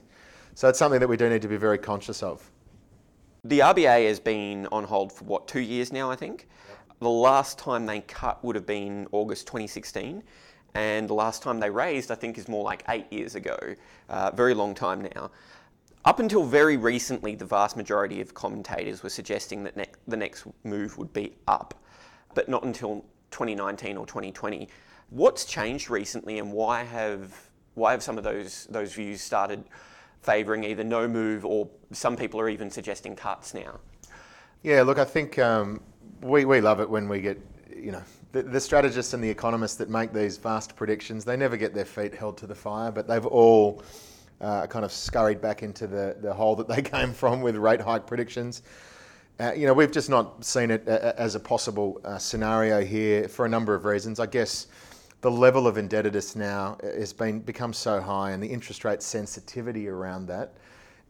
[0.53, 2.51] so it's something that we do need to be very conscious of
[3.43, 6.47] the RBA has been on hold for what two years now I think
[7.01, 10.21] the last time they cut would have been August 2016,
[10.75, 13.57] and the last time they raised, I think, is more like eight years ago.
[14.07, 15.31] Uh, very long time now.
[16.05, 20.45] Up until very recently, the vast majority of commentators were suggesting that ne- the next
[20.63, 21.73] move would be up,
[22.35, 24.69] but not until 2019 or 2020.
[25.09, 29.63] What's changed recently, and why have why have some of those those views started
[30.21, 33.79] favouring either no move or some people are even suggesting cuts now?
[34.63, 35.81] Yeah, look, I think um,
[36.21, 37.39] we, we love it when we get,
[37.75, 41.57] you know, the, the, strategists and the economists that make these vast predictions, they never
[41.57, 43.83] get their feet held to the fire, but they've all
[44.39, 47.81] uh, kind of scurried back into the, the hole that they came from with rate
[47.81, 48.61] hike predictions.
[49.39, 53.45] Uh, you know, we've just not seen it as a possible uh, scenario here for
[53.45, 54.19] a number of reasons.
[54.19, 54.67] I guess
[55.21, 59.87] the level of indebtedness now has been become so high, and the interest rate sensitivity
[59.87, 60.53] around that,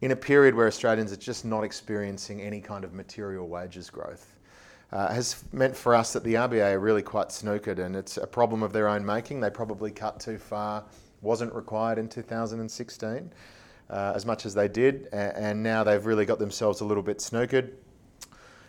[0.00, 4.36] in a period where Australians are just not experiencing any kind of material wages growth
[4.92, 8.26] uh, has meant for us that the RBA are really quite snookered, and it's a
[8.26, 9.40] problem of their own making.
[9.40, 10.84] They probably cut too far,
[11.22, 13.32] wasn't required in 2016
[13.88, 17.18] uh, as much as they did, and now they've really got themselves a little bit
[17.18, 17.70] snookered.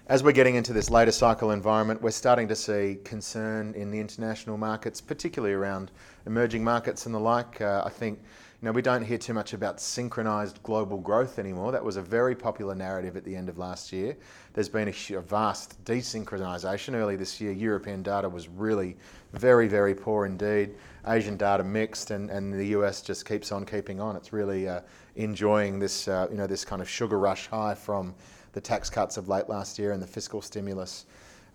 [0.08, 4.00] As we're getting into this later cycle environment, we're starting to see concern in the
[4.00, 5.92] international markets, particularly around
[6.26, 7.62] emerging markets and the like.
[7.62, 8.20] Uh, I think
[8.62, 11.72] you know, we don't hear too much about synchronized global growth anymore.
[11.72, 14.18] That was a very popular narrative at the end of last year.
[14.54, 16.96] There's been a, vast desynchronization.
[16.96, 18.98] Early this year, European data was really
[19.32, 20.76] very, very poor indeed.
[21.08, 24.18] Asian data mixed, and, and the US just keeps on keeping on.
[24.18, 24.82] It's really uh,
[25.16, 28.14] enjoying this, uh, you know, this kind of sugar rush high from
[28.54, 31.06] the tax cuts of late last year and the fiscal stimulus.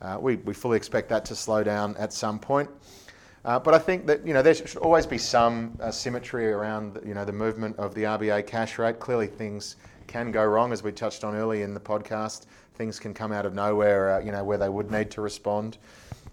[0.02, 2.68] Uh, we, we fully expect that to slow down at some point.
[3.44, 7.00] Uh, but I think that you know there should always be some uh, symmetry around
[7.06, 8.98] you know the movement of the RBA cash rate.
[8.98, 12.46] Clearly, things can go wrong, as we touched on early in the podcast.
[12.74, 15.78] Things can come out of nowhere, uh, you know, where they would need to respond.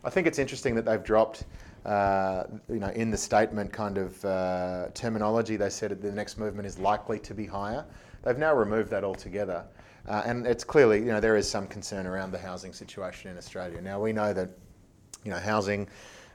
[0.04, 1.45] I think it's interesting that they've dropped,
[1.86, 5.58] uh, you know, in the statement kind of uh, terminology.
[5.58, 7.86] They said the next movement is likely to be higher.
[8.23, 9.63] They've now removed that altogether,
[10.08, 13.38] uh, and it's clearly you know there is some concern around the housing situation in
[13.38, 13.82] Australia.
[13.82, 14.50] Now we know that
[15.24, 15.88] you know housing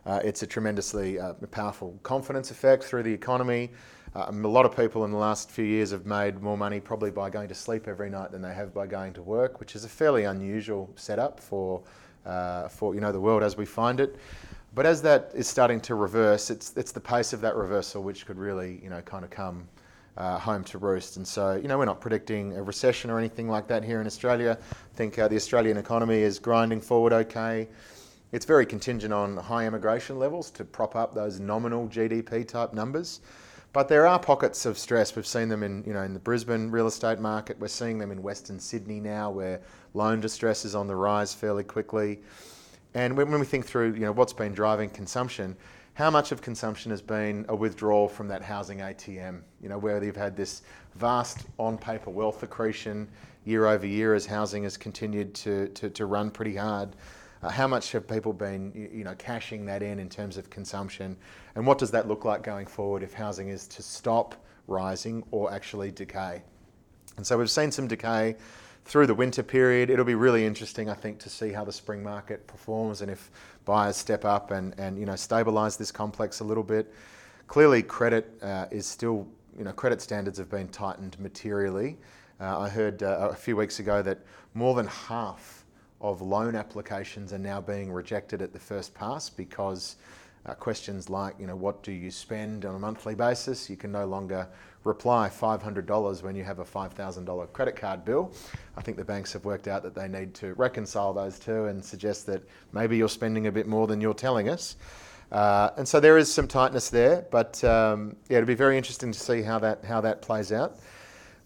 [0.06, 3.70] uh, it's a tremendously uh, powerful confidence effect through the economy.
[4.14, 7.10] Um, a lot of people in the last few years have made more money probably
[7.10, 9.84] by going to sleep every night than they have by going to work, which is
[9.84, 11.82] a fairly unusual setup for,
[12.26, 14.16] uh, for you know, the world as we find it.
[14.74, 18.26] But as that is starting to reverse, it's, it's the pace of that reversal which
[18.26, 19.68] could really, you know, kind of come
[20.16, 21.16] uh, home to roost.
[21.16, 24.06] And so, you know, we're not predicting a recession or anything like that here in
[24.06, 24.58] Australia.
[24.60, 27.68] I think uh, the Australian economy is grinding forward okay.
[28.32, 33.20] It's very contingent on high immigration levels to prop up those nominal GDP type numbers.
[33.72, 35.14] But there are pockets of stress.
[35.14, 37.58] We've seen them in, you know, in the Brisbane real estate market.
[37.60, 39.60] We're seeing them in Western Sydney now, where
[39.94, 42.20] loan distress is on the rise fairly quickly.
[42.94, 45.56] And when, we think through, you know, what's been driving consumption,
[46.00, 49.42] how much of consumption has been a withdrawal from that housing ATM?
[49.60, 50.62] You know, where you've had this
[50.94, 53.06] vast on-paper wealth accretion
[53.44, 56.96] year over year as housing has continued to, to, to run pretty hard.
[57.42, 61.18] Uh, how much have people been, you know, cashing that in in terms of consumption,
[61.54, 64.34] and what does that look like going forward if housing is to stop
[64.68, 66.42] rising or actually decay?
[67.18, 68.36] And so we've seen some decay
[68.90, 69.88] through the winter period.
[69.88, 73.30] It'll be really interesting, I think, to see how the spring market performs and if
[73.64, 76.92] buyers step up and, and you know stabilise this complex a little bit.
[77.46, 81.98] Clearly, credit uh, is still, you know, credit standards have been tightened materially.
[82.40, 84.18] Uh, I heard uh, a few weeks ago that
[84.54, 85.64] more than half
[86.00, 89.98] of loan applications are now being rejected at the first pass because
[90.46, 93.70] uh, questions like, you know, what do you spend on a monthly basis?
[93.70, 94.48] You can no longer
[94.84, 98.32] reply $500 when you have a $5,000 credit card bill.
[98.76, 101.84] I think the banks have worked out that they need to reconcile those two and
[101.84, 104.76] suggest that maybe you're spending a bit more than you're telling us.
[105.30, 109.12] Uh, and so there is some tightness there, but um, yeah, it'll be very interesting
[109.12, 110.78] to see how that how that plays out.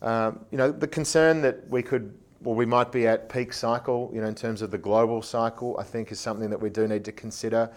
[0.00, 4.10] Um, you know, the concern that we could well, we might be at peak cycle,
[4.14, 6.86] you know, in terms of the global cycle, I think is something that we do
[6.86, 7.70] need to consider.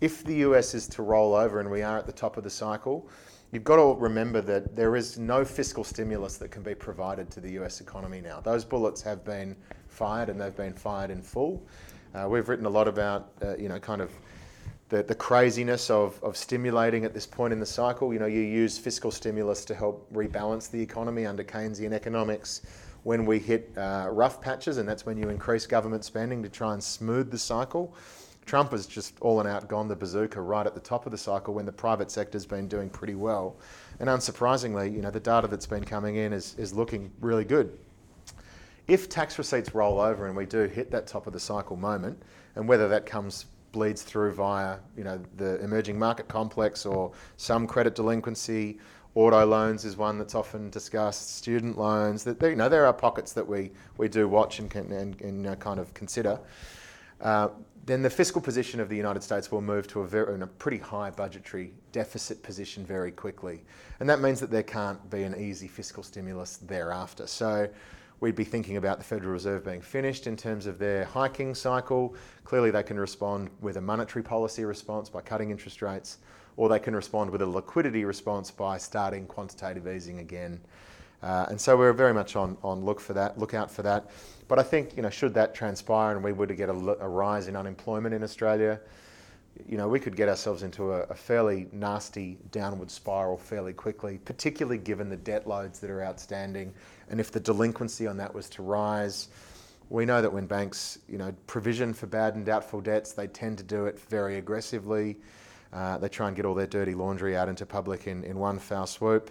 [0.00, 2.50] If the US is to roll over and we are at the top of the
[2.50, 3.08] cycle,
[3.54, 7.40] you've got to remember that there is no fiscal stimulus that can be provided to
[7.40, 8.40] the US economy now.
[8.40, 9.54] Those bullets have been
[9.86, 11.64] fired and they've been fired in full.
[12.14, 14.10] Uh, we've written a lot about, uh, you know, kind of
[14.88, 18.12] the, the craziness of, of stimulating at this point in the cycle.
[18.12, 22.62] You know, you use fiscal stimulus to help rebalance the economy under Keynesian economics
[23.04, 26.72] when we hit uh, rough patches, and that's when you increase government spending to try
[26.72, 27.94] and smooth the cycle.
[28.46, 31.18] Trump has just all and out gone the bazooka right at the top of the
[31.18, 33.56] cycle when the private sector's been doing pretty well.
[34.00, 37.78] And unsurprisingly, you know, the data that's been coming in is, is looking really good.
[38.86, 42.22] If tax receipts roll over and we do hit that top of the cycle moment,
[42.56, 47.66] and whether that comes bleeds through via you know the emerging market complex or some
[47.66, 48.78] credit delinquency
[49.16, 51.36] Auto loans is one that's often discussed.
[51.36, 54.90] Student loans, that you know, there are pockets that we, we do watch and can
[54.90, 56.40] and, and uh, kind of consider.
[57.24, 57.48] Uh,
[57.86, 60.78] then the fiscal position of the United States will move to a, very, a pretty
[60.78, 63.64] high budgetary deficit position very quickly,
[64.00, 67.26] and that means that there can't be an easy fiscal stimulus thereafter.
[67.26, 67.68] So
[68.20, 72.14] we'd be thinking about the Federal Reserve being finished in terms of their hiking cycle.
[72.44, 76.18] Clearly, they can respond with a monetary policy response by cutting interest rates
[76.56, 80.60] or they can respond with a liquidity response by starting quantitative easing again.
[81.22, 84.10] Uh, and so we're very much on, on look for that, look out for that.
[84.46, 87.08] But I think, you know, should that transpire and we were to get a, a
[87.08, 88.80] rise in unemployment in Australia,
[89.66, 94.18] you know, we could get ourselves into a, a, fairly nasty downward spiral fairly quickly,
[94.24, 96.74] particularly given the debt loads that are outstanding.
[97.08, 99.28] And if the delinquency on that was to rise,
[99.90, 103.58] we know that when banks, you know, provision for bad and doubtful debts, they tend
[103.58, 105.16] to do it very aggressively.
[105.72, 108.58] Uh, they try and get all their dirty laundry out into public in, in one
[108.58, 109.30] foul swoop.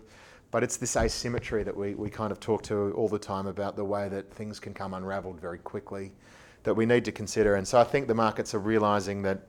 [0.53, 3.75] But it's this asymmetry that we, we kind of talk to all the time about
[3.75, 6.11] the way that things can come unraveled very quickly.
[6.61, 7.55] that we need to consider.
[7.55, 9.47] And so I think the markets are realizing that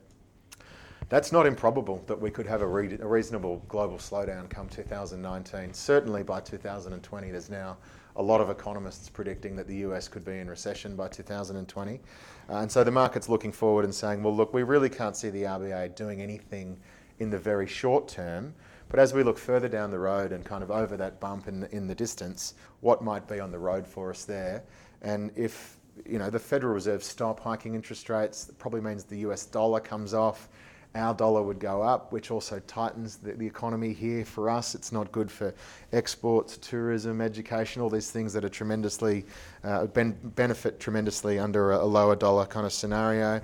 [1.11, 5.75] that's not improbable that we could have a, re- a, reasonable global slowdown come 2019.
[5.75, 7.77] Certainly by 2020, there's now
[8.17, 12.01] a lot of economists predicting that the US could be in recession by 2020.
[12.49, 15.29] Uh, and so the market's looking forward and saying, well, look, we really can't see
[15.29, 16.79] the RBA doing anything
[17.19, 18.55] in the very short term.
[18.89, 21.61] But as we look further down the road and kind of over that bump in
[21.61, 24.63] the, in the distance, what might be on the road for us there?
[25.03, 25.77] And if
[26.07, 29.81] you know the Federal Reserve stop hiking interest rates, that probably means the US dollar
[29.81, 30.49] comes off
[30.95, 34.75] our dollar would go up, which also tightens the, the, economy here for us.
[34.75, 35.53] It's not good for
[35.93, 39.27] exports, tourism, education, all these things that are tremendously,
[39.65, 43.41] uh, ben- benefit tremendously under a, a, lower dollar kind of scenario.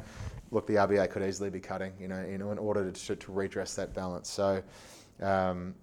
[0.52, 3.74] Look, the RBA could easily be cutting, you know, in, in order to, to, redress
[3.74, 4.28] that balance.
[4.28, 4.62] So,
[5.22, 5.74] um,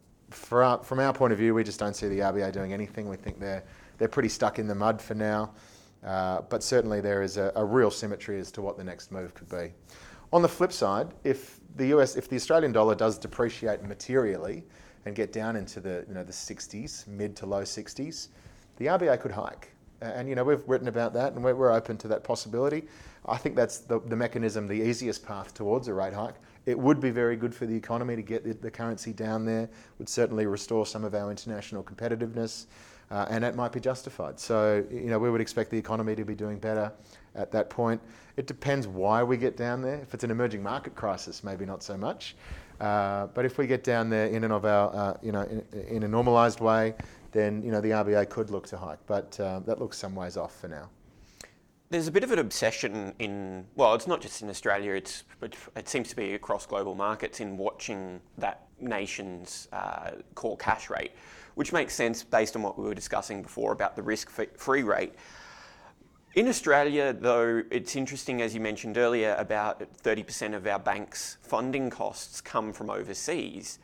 [0.51, 3.07] our, from our point of view, we just don't see the RBA doing anything.
[3.07, 3.63] We think they're
[3.97, 5.53] they're pretty stuck in the mud for now.
[6.05, 9.33] Uh, but certainly there is a, a real symmetry as to what the next move
[9.33, 9.73] could be.
[10.31, 14.63] On the flip side, if the US, if the Australian dollar does depreciate materially
[15.05, 18.27] and get down into the you know the 60s, mid to low 60s,
[18.77, 19.73] the RBA could hike.
[20.01, 22.87] And you know we've written about that, and we're, we're open to that possibility.
[23.25, 26.35] I think that's the, the mechanism, the easiest path towards a rate hike.
[26.67, 29.69] It would be very good for the economy to get the, the currency down there.
[29.99, 32.65] Would certainly restore some of our international competitiveness,
[33.09, 34.37] uh, and that might be justified.
[34.37, 36.91] So you know we would expect the economy to be doing better
[37.35, 38.01] at that point.
[38.35, 39.95] It depends why we get down there.
[40.01, 42.35] If it's an emerging market crisis, maybe not so much.
[42.81, 45.63] Uh, but if we get down there in and of our, uh, you know, in,
[45.87, 46.93] in, a normalised way,
[47.31, 48.99] then you know the RBA could look to hike.
[49.07, 50.89] But uh, that looks some ways off for now.
[51.89, 55.87] There's a bit of an obsession in, well, it's not just in Australia, it's, it
[55.87, 61.11] seems to be across global markets in watching that nation's uh, core cash rate,
[61.55, 65.13] which makes sense based on what we were discussing before about the risk free rate.
[66.35, 71.89] In Australia, though, it's interesting, as you mentioned earlier, about 30% of our bank's funding
[71.89, 73.79] costs come from overseas,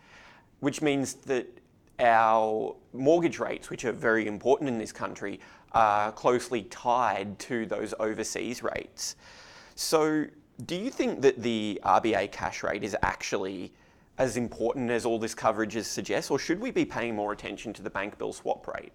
[0.60, 1.48] which means that
[2.00, 5.40] our mortgage rates, which are very important in this country,
[5.74, 9.16] are closely tied to those overseas rates.
[9.76, 10.26] So,
[10.66, 13.74] do you think that the RBA cash rate is actually
[14.18, 17.82] as important as all this coverage suggests, or should we be paying more attention to
[17.82, 18.94] the bank bill swap rate?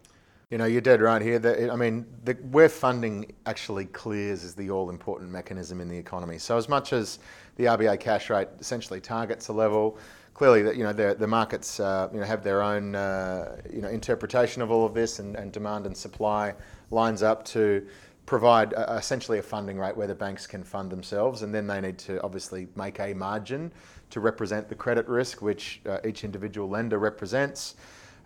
[0.50, 1.38] You know, you're dead right here.
[1.38, 5.98] The, I mean, the, where funding actually clears is the all important mechanism in the
[5.98, 6.38] economy.
[6.38, 7.18] So, as much as
[7.56, 9.98] the RBA cash rate essentially targets a level,
[10.38, 13.88] clearly, you know, the, the markets uh, you know, have their own uh, you know,
[13.88, 16.54] interpretation of all of this, and, and demand and supply
[16.92, 17.84] lines up to
[18.24, 21.80] provide a, essentially a funding rate where the banks can fund themselves, and then they
[21.80, 23.72] need to obviously make a margin
[24.10, 27.74] to represent the credit risk which uh, each individual lender represents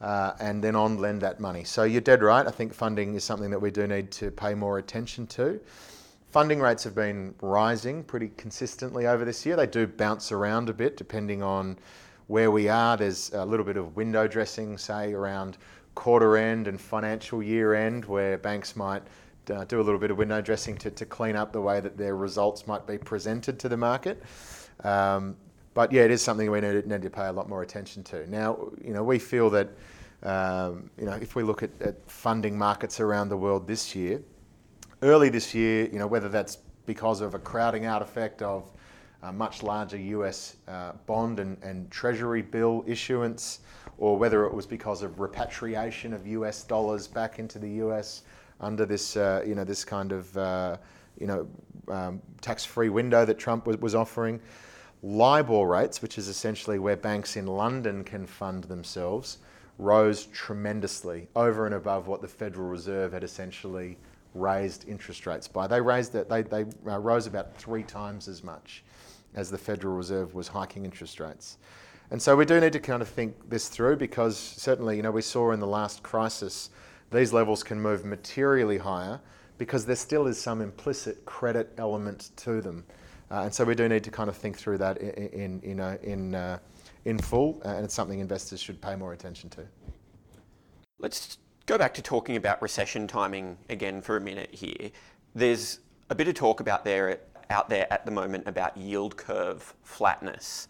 [0.03, 1.65] uh, and then on lend that money.
[1.65, 2.47] So you're dead right.
[2.47, 5.59] I think funding is something that we do need to pay more attention to.
[6.33, 9.55] Funding rates have been rising pretty consistently over this year.
[9.55, 11.77] They do bounce around a bit depending on
[12.27, 12.97] where we are.
[12.97, 15.59] There's a little bit of window dressing, say, around
[15.95, 19.03] quarter end and financial year end, where banks might
[19.51, 21.97] uh, do a little bit of window dressing to, to clean up the way that
[21.97, 24.23] their results might be presented to the market.
[24.85, 25.37] Um,
[25.75, 28.29] but yeah, it is something we need, need, to pay a lot more attention to.
[28.31, 29.69] Now, you know, we feel that
[30.23, 34.23] um, you know, if we look at, at, funding markets around the world this year,
[35.03, 38.71] early this year, you know, whether that's because of a crowding out effect of
[39.23, 43.61] a much larger US uh, bond and, and treasury bill issuance,
[43.99, 48.23] or whether it was because of repatriation of US dollars back into the US
[48.61, 50.77] under this, uh, you know, this kind of, uh,
[51.19, 51.47] you know,
[51.89, 54.41] um, tax-free window that Trump was, was offering.
[55.03, 59.39] LIBOR rates, which is essentially where banks in London can fund themselves,
[59.79, 63.99] rose tremendously over and above what the Federal Reserve had essentially
[64.35, 65.67] raised interest rates by.
[65.67, 68.85] They raised it, they, they uh, rose about three times as much
[69.35, 71.59] as the Federal Reserve was hiking interest rates.
[72.11, 75.11] And so we do need to kind of think this through because certainly, you know,
[75.11, 76.71] we saw in the last crisis
[77.11, 79.21] these levels can move materially higher
[79.59, 82.85] because there still is some implicit credit element to them.
[83.31, 85.75] Uh, and so we do need to kind of think through that in, in you
[85.75, 86.59] know, in, uh,
[87.05, 89.63] in full, uh, and it's something investors should pay more attention to.
[90.99, 94.91] Let's go back to talking about recession timing again for a minute here.
[95.35, 95.79] There's
[96.11, 97.21] a bit of talk about there
[97.53, 100.69] out there at the moment about yield curve flatness.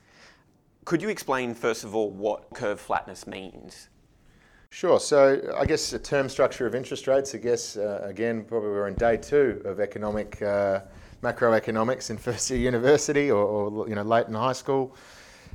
[0.85, 3.89] Could you explain first of all what curve flatness means?
[4.71, 4.99] Sure.
[4.99, 7.35] So I guess the term structure of interest rates.
[7.35, 10.81] I guess uh, again, probably we're in day two of economic uh,
[11.23, 14.97] macroeconomics in first year university or, or, you know late in high school.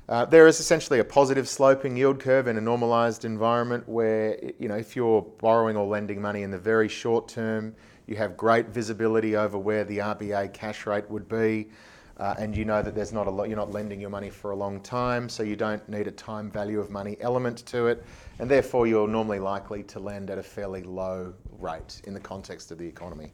[0.10, 4.70] Uh, there is essentially a positive sloping yield curve in a normalized environment where, you
[4.70, 7.76] know, if you're borrowing or lending money in the very short term,
[8.08, 11.68] You have great visibility over where the RBA cash rate would be.
[12.16, 14.52] Uh, and you know that there's not a lot, you're not lending your money for
[14.52, 18.04] a long time, so you don't need a time value of money element to it,
[18.40, 22.72] and therefore you're normally likely to lend at a fairly low rate in the context
[22.72, 23.32] of the economy.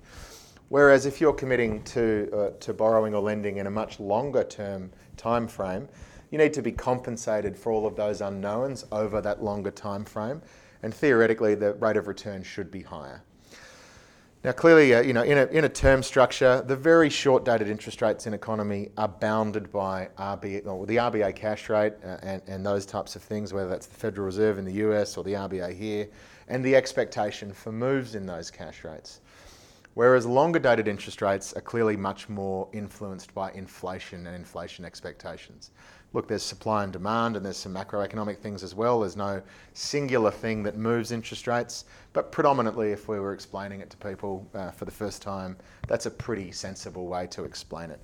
[0.67, 4.91] Whereas if you're committing to, uh, to borrowing or lending in a much longer term
[5.15, 5.88] time frame,
[6.34, 10.41] you need to be compensated for all of those unknowns over that longer time frame,
[10.81, 13.21] and theoretically the rate of return should be higher.
[14.43, 18.01] Now, clearly, uh, you know, in a, in a term structure, the very short-dated interest
[18.01, 22.65] rates in economy are bounded by RBA, or the RBA cash rate uh, and, and
[22.65, 25.77] those types of things, whether that's the Federal Reserve in the US or the RBA
[25.77, 26.09] here,
[26.47, 29.21] and the expectation for moves in those cash rates.
[29.93, 35.69] Whereas longer-dated interest rates are clearly much more influenced by inflation and inflation expectations
[36.14, 38.99] look, there's supply and demand, and there's some macroeconomic things as well.
[38.99, 39.41] There's no
[39.74, 44.47] singular thing that moves interest rates, but predominantly, if we were explaining it to people
[44.53, 45.57] uh, for the first time,
[45.88, 47.99] that's a pretty sensible way to explain it.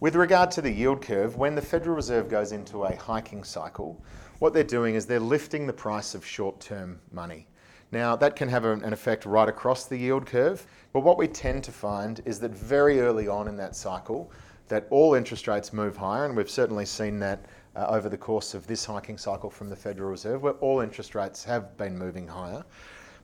[0.00, 4.02] With regard to the yield curve, when the Federal Reserve goes into a hiking cycle,
[4.40, 7.46] what they're doing is they're lifting the price of short term money.
[7.92, 11.64] Now, that can have an effect right across the yield curve, but what we tend
[11.64, 14.30] to find is that very early on in that cycle,
[14.70, 17.44] that all interest rates move higher, and we've certainly seen that
[17.76, 21.14] uh, over the course of this hiking cycle from the Federal Reserve, where all interest
[21.14, 22.64] rates have been moving higher.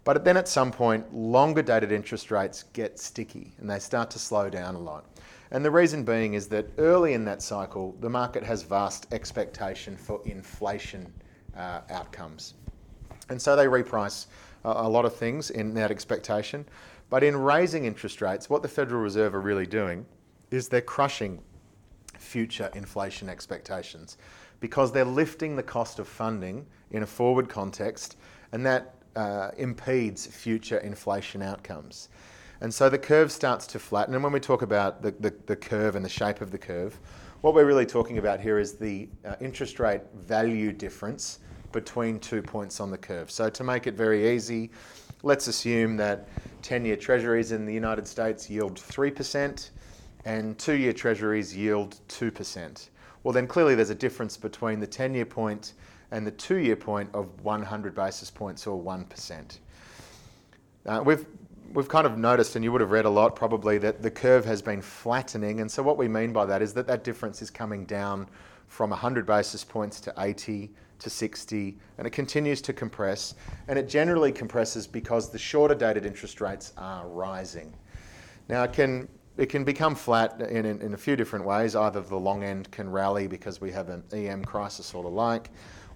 [0.05, 4.21] But then at some point, longer dated interest rates get sticky and they start to
[4.21, 5.05] slow down a lot.
[5.51, 9.97] And the reason being is that early in that cycle, the market has vast expectation
[9.97, 11.13] for inflation
[11.57, 12.55] uh, outcomes.
[13.31, 14.27] And so they reprice
[14.65, 16.65] a, a lot of things in that expectation.
[17.11, 20.07] But in raising interest rates, what the Federal Reserve are really doing
[20.51, 21.41] is they're crushing
[22.19, 24.17] future inflation expectations
[24.61, 28.17] because they're lifting the cost of funding in a forward context
[28.53, 32.09] and that uh, impedes future inflation outcomes.
[32.61, 34.15] And so the curve starts to flatten.
[34.15, 36.99] And when we talk about the, the, the curve and the shape of the curve,
[37.43, 41.41] what we're really talking about here is the uh, interest rate value difference
[41.73, 43.31] between two points on the curve.
[43.31, 44.71] So to make it very easy,
[45.23, 46.29] let's assume that
[46.63, 49.71] 10 year treasuries in the United States yield 3%
[50.27, 52.89] and two year treasuries yield 2%.
[53.23, 55.73] Well, then clearly there's a difference between the 10 year point
[56.11, 59.59] and the two year point of 100 basis points or 1%.
[60.85, 61.25] Uh, we've
[61.73, 64.45] we've kind of noticed, and you would have read a lot probably, that the curve
[64.45, 65.61] has been flattening.
[65.61, 68.29] And so, what we mean by that is that that difference is coming down
[68.69, 73.35] from 100 basis points to 80 to 60, and it continues to compress.
[73.69, 77.75] And it generally compresses because the shorter dated interest rates are rising.
[78.49, 79.09] Now, can
[79.39, 81.77] it can become flat in, in, in, a few different ways.
[81.77, 85.51] Either the long end can rally because we have an EM crisis or the like,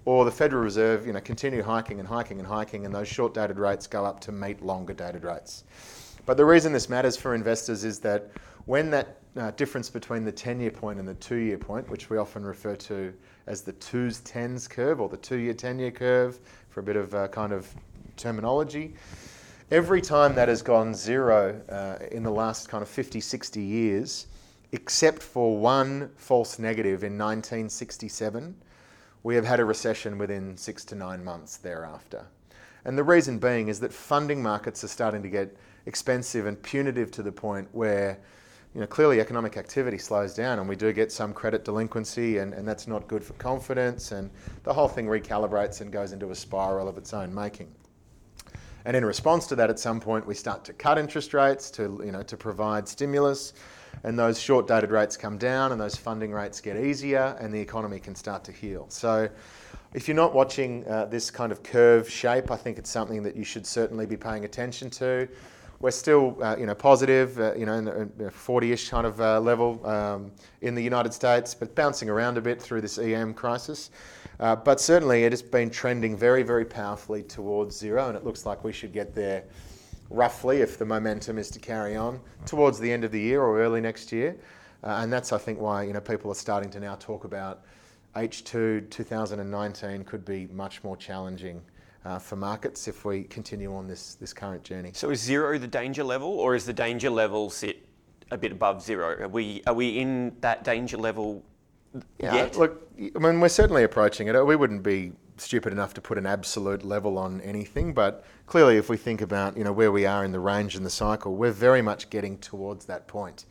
[0.05, 3.33] or the Federal Reserve, you know, continue hiking and hiking and hiking, and those short
[3.33, 5.63] dated rates go up to meet longer dated rates.
[6.25, 8.29] But the reason this matters for investors is that
[8.65, 12.09] when that uh, difference between the 10 year point and the two year point, which
[12.09, 13.13] we often refer to
[13.47, 16.39] as the twos tens curve or the two year 10 year curve
[16.69, 17.67] for a bit of uh, kind of
[18.17, 18.93] terminology,
[19.71, 24.27] Every time that has gone zero uh, in the last kind of 50, 60 years,
[24.73, 28.53] except for one false negative in 1967,
[29.23, 32.25] we have had a recession within six to nine months thereafter.
[32.83, 35.55] And the reason being is that funding markets are starting to get
[35.85, 38.19] expensive and punitive to the point where
[38.75, 42.53] you know, clearly economic activity slows down and we do get some credit delinquency and,
[42.53, 44.31] and that's not good for confidence and
[44.63, 47.73] the whole thing recalibrates and goes into a spiral of its own making.
[48.85, 52.01] And in response to that, at some point, we start to cut interest rates to,
[52.03, 53.53] you know, to provide stimulus,
[54.03, 57.59] and those short dated rates come down, and those funding rates get easier, and the
[57.59, 58.85] economy can start to heal.
[58.89, 59.29] So,
[59.93, 63.35] if you're not watching uh, this kind of curve shape, I think it's something that
[63.35, 65.27] you should certainly be paying attention to.
[65.81, 69.39] We're still, uh, you know, positive, uh, you know, in the 40-ish kind of uh,
[69.41, 73.89] level um, in the United States, but bouncing around a bit through this EM crisis.
[74.41, 78.43] Uh, but certainly it has been trending very, very powerfully towards zero, and it looks
[78.43, 79.43] like we should get there
[80.09, 83.61] roughly, if the momentum is to carry on, towards the end of the year or
[83.61, 84.35] early next year.
[84.83, 87.61] Uh, and that's, I think, why you know people are starting to now talk about
[88.15, 91.61] H2 2019 could be much more challenging
[92.03, 94.91] uh, for markets if we continue on this, this current journey.
[94.93, 97.87] So is zero the danger level, or is the danger level sit
[98.31, 99.21] a bit above zero?
[99.21, 101.43] Are we, are we in that danger level
[102.19, 102.57] yeah, yet?
[102.57, 104.45] Look, I mean, we're certainly approaching it.
[104.45, 108.89] We wouldn't be stupid enough to put an absolute level on anything, but clearly, if
[108.89, 111.51] we think about you know where we are in the range and the cycle, we're
[111.51, 113.45] very much getting towards that point.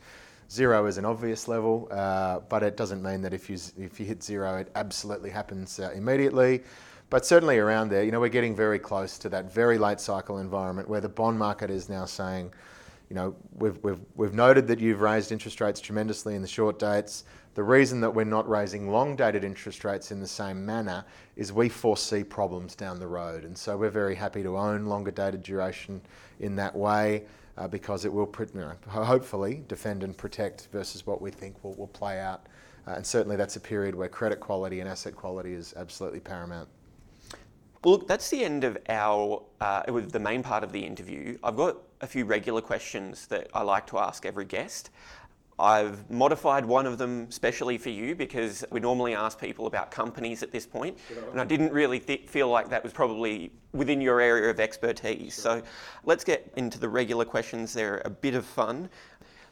[0.49, 4.05] Zero is an obvious level, uh, but it doesn't mean that if you if you
[4.05, 6.63] hit zero, it absolutely happens uh, immediately.
[7.11, 10.37] But certainly around there, you know, we're getting very close to that very late cycle
[10.37, 12.53] environment where the bond market is now saying,
[13.09, 16.79] you know, we've, we've, we've noted that you've raised interest rates tremendously in the short
[16.79, 17.25] dates.
[17.53, 21.03] The reason that we're not raising long dated interest rates in the same manner
[21.35, 23.43] is we foresee problems down the road.
[23.43, 26.01] And so we're very happy to own longer dated duration
[26.39, 27.25] in that way
[27.57, 31.73] uh, because it will you know, hopefully defend and protect versus what we think will,
[31.73, 32.47] will play out.
[32.87, 36.69] Uh, and certainly that's a period where credit quality and asset quality is absolutely paramount.
[37.83, 41.37] Well, look, that's the end of our, uh, the main part of the interview.
[41.43, 44.91] I've got a few regular questions that I like to ask every guest.
[45.61, 50.41] I've modified one of them specially for you because we normally ask people about companies
[50.41, 50.97] at this point,
[51.31, 55.35] and I didn't really th- feel like that was probably within your area of expertise.
[55.35, 55.59] Sure.
[55.59, 55.63] So
[56.03, 57.73] let's get into the regular questions.
[57.73, 58.89] They're a bit of fun.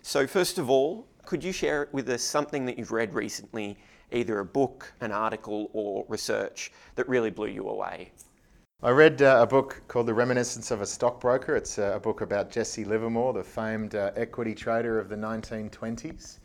[0.01, 3.77] So, first of all, could you share with us something that you've read recently
[4.11, 8.11] either a book, an article, or research that really blew you away?
[8.81, 11.53] I read uh, a book called The Reminiscence of a Stockbroker.
[11.57, 16.37] It's uh, a book about Jesse Livermore, the famed uh, equity trader of the 1920s.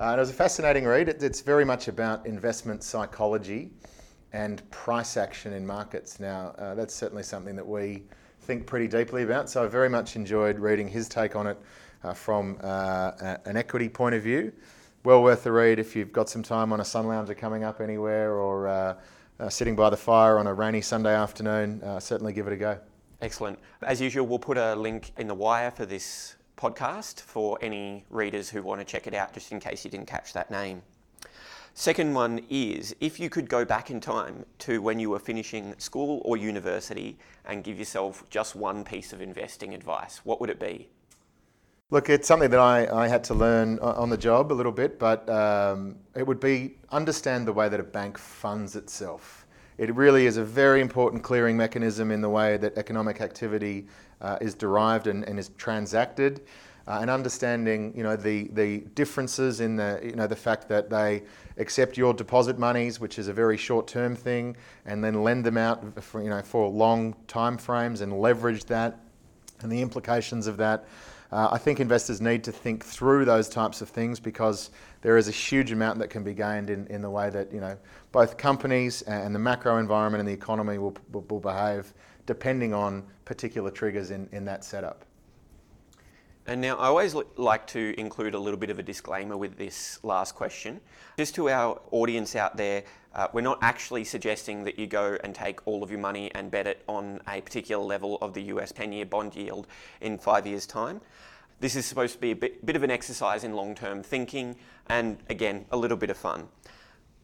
[0.00, 1.08] Uh, and it was a fascinating read.
[1.08, 3.70] It, it's very much about investment psychology
[4.32, 6.18] and price action in markets.
[6.18, 8.02] Now, uh, that's certainly something that we
[8.40, 9.48] think pretty deeply about.
[9.48, 11.58] So I very much enjoyed reading his take on it
[12.02, 14.52] uh, from an equity point of view
[15.02, 17.80] well worth the read if you've got some time on a sun lounger coming up
[17.80, 18.98] anywhere or
[19.40, 21.82] uh, sitting by the fire on a rainy Sunday afternoon.
[21.82, 22.78] Uh, certainly give it a go.
[23.22, 23.58] Excellent.
[23.82, 28.50] As usual, we'll put a link in the wire for this podcast for any readers
[28.50, 30.82] who want to check it out, just in case you didn't catch that name.
[31.72, 35.74] Second one is if you could go back in time to when you were finishing
[35.78, 40.58] school or university and give yourself just one piece of investing advice, what would it
[40.58, 40.88] be?
[41.92, 44.96] Look, it's something that I, I had to learn on the job a little bit,
[44.96, 49.44] but um, it would be understand the way that a bank funds itself.
[49.76, 53.88] It really is a very important clearing mechanism in the way that economic activity
[54.20, 56.42] uh, is derived and, and is transacted.
[56.86, 60.90] Uh, and understanding, you know, the, the differences in the, you know, the fact that
[60.90, 61.24] they
[61.58, 66.00] accept your deposit monies, which is a very short-term thing, and then lend them out
[66.04, 69.00] for, you know, for long time frames and leverage that,
[69.62, 70.84] and the implications of that.
[71.32, 74.70] Uh, I think investors need to think through those types of things because
[75.02, 77.60] there is a huge amount that can be gained in, in the way that you
[77.60, 77.76] know
[78.10, 81.92] both companies and the macro environment and the economy will, will, will behave
[82.26, 85.04] depending on particular triggers in, in that setup.
[86.50, 90.02] And now I always like to include a little bit of a disclaimer with this
[90.02, 90.80] last question.
[91.16, 92.82] Just to our audience out there,
[93.14, 96.50] uh, we're not actually suggesting that you go and take all of your money and
[96.50, 99.68] bet it on a particular level of the US 10 year bond yield
[100.00, 101.00] in five years' time.
[101.60, 104.56] This is supposed to be a bit, bit of an exercise in long term thinking
[104.88, 106.48] and, again, a little bit of fun.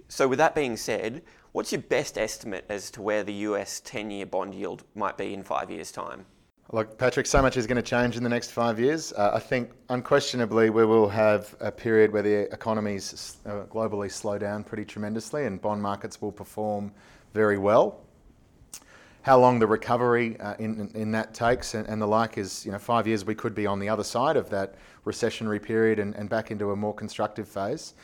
[0.06, 4.12] So, with that being said, what's your best estimate as to where the US 10
[4.12, 6.26] year bond yield might be in five years' time?
[6.72, 9.12] Look, Patrick, so much is going to change in the next five years.
[9.12, 14.36] Uh, I think unquestionably we will have a period where the economies uh, globally slow
[14.36, 16.90] down pretty tremendously and bond markets will perform
[17.34, 18.00] very well.
[19.22, 22.72] How long the recovery uh, in, in that takes and, and, the like is, you
[22.72, 26.16] know, five years we could be on the other side of that recessionary period and,
[26.16, 27.94] and back into a more constructive phase.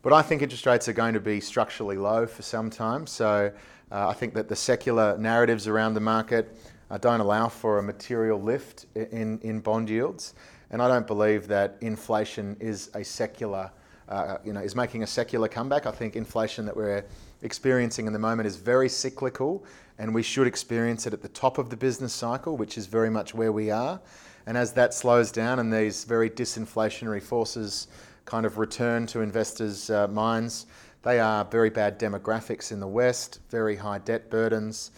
[0.00, 3.06] But I think interest rates are going to be structurally low for some time.
[3.06, 3.52] So
[3.92, 6.56] uh, I think that the secular narratives around the market
[6.90, 10.34] uh, don't allow for a material lift in, in bond yields.
[10.70, 13.70] And I don't believe that inflation is a secular,
[14.08, 15.86] uh, you know, is making a secular comeback.
[15.86, 17.04] I think inflation that we're
[17.42, 19.64] experiencing in the moment is very cyclical,
[19.98, 23.10] and we should experience it at the top of the business cycle, which is very
[23.10, 24.00] much where we are.
[24.46, 27.88] And as that slows down and these very disinflationary forces
[28.24, 30.66] kind of return to investors' uh, minds,
[31.02, 34.90] they are very bad demographics in the West, very high debt burdens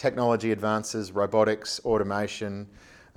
[0.00, 2.66] technology advances, robotics, automation,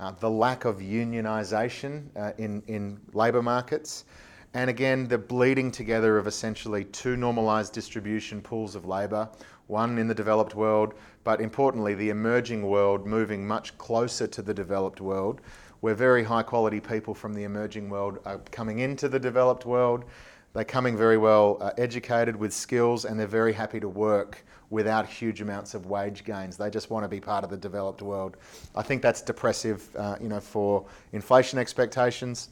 [0.00, 4.04] uh, the lack of unionisation uh, in, in labour markets,
[4.52, 9.26] and again, the bleeding together of essentially two normalised distribution pools of labour,
[9.66, 10.92] one in the developed world,
[11.24, 15.40] but importantly, the emerging world moving much closer to the developed world,
[15.80, 20.04] where very high quality people from the emerging world are coming into the developed world.
[20.52, 24.44] They're coming very well uh, educated with skills and they're very happy to work
[24.74, 26.56] without huge amounts of wage gains.
[26.56, 28.36] They just want to be part of the developed world.
[28.74, 32.48] I think that's depressive, uh, you know, for inflation expectations.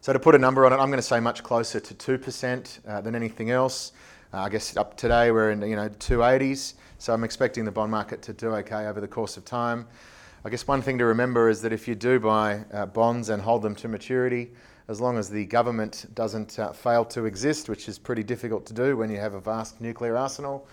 [0.00, 2.18] So to put a number on it, I'm going to say much closer to two
[2.18, 3.92] percent uh, than anything else.
[4.32, 7.92] Uh, I guess up today we're in you know 280s, so I'm expecting the bond
[7.92, 9.86] market to do okay over the course of time.
[10.44, 13.40] I guess one thing to remember is that if you do buy uh, bonds and
[13.40, 14.50] hold them to maturity,
[14.88, 18.74] as long as the government doesn't uh, fail to exist, which is pretty difficult to
[18.74, 20.66] do when you have a vast nuclear arsenal,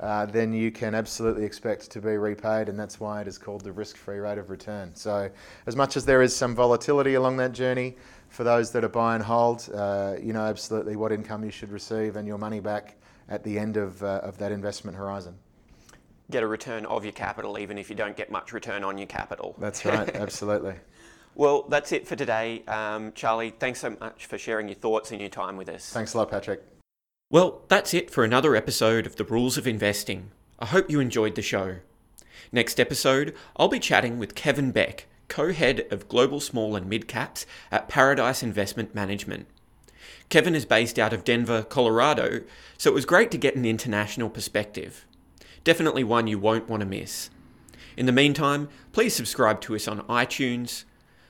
[0.00, 3.62] uh, then you can absolutely expect to be repaid, and that's why it is called
[3.62, 4.94] the risk free rate of return.
[4.94, 5.28] So,
[5.66, 7.96] as much as there is some volatility along that journey,
[8.28, 11.72] for those that are buy and hold, uh, you know absolutely what income you should
[11.72, 12.96] receive and your money back
[13.28, 15.34] at the end of, uh, of that investment horizon.
[16.30, 19.06] Get a return of your capital, even if you don't get much return on your
[19.06, 19.56] capital.
[19.58, 20.74] That's right, absolutely.
[21.34, 22.64] Well, that's it for today.
[22.66, 25.90] Um, Charlie, thanks so much for sharing your thoughts and your time with us.
[25.90, 26.62] Thanks a lot, Patrick.
[27.30, 30.30] Well, that's it for another episode of The Rules of Investing.
[30.58, 31.76] I hope you enjoyed the show.
[32.52, 37.06] Next episode, I'll be chatting with Kevin Beck, co head of Global Small and Mid
[37.06, 39.46] Caps at Paradice Investment Management.
[40.30, 42.44] Kevin is based out of Denver, Colorado,
[42.78, 45.04] so it was great to get an international perspective.
[45.64, 47.28] Definitely one you won't want to miss.
[47.94, 50.84] In the meantime, please subscribe to us on iTunes,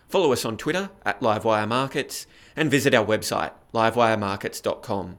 [0.09, 5.19] follow us on Twitter at Livewire Markets, and visit our website, livewiremarkets.com.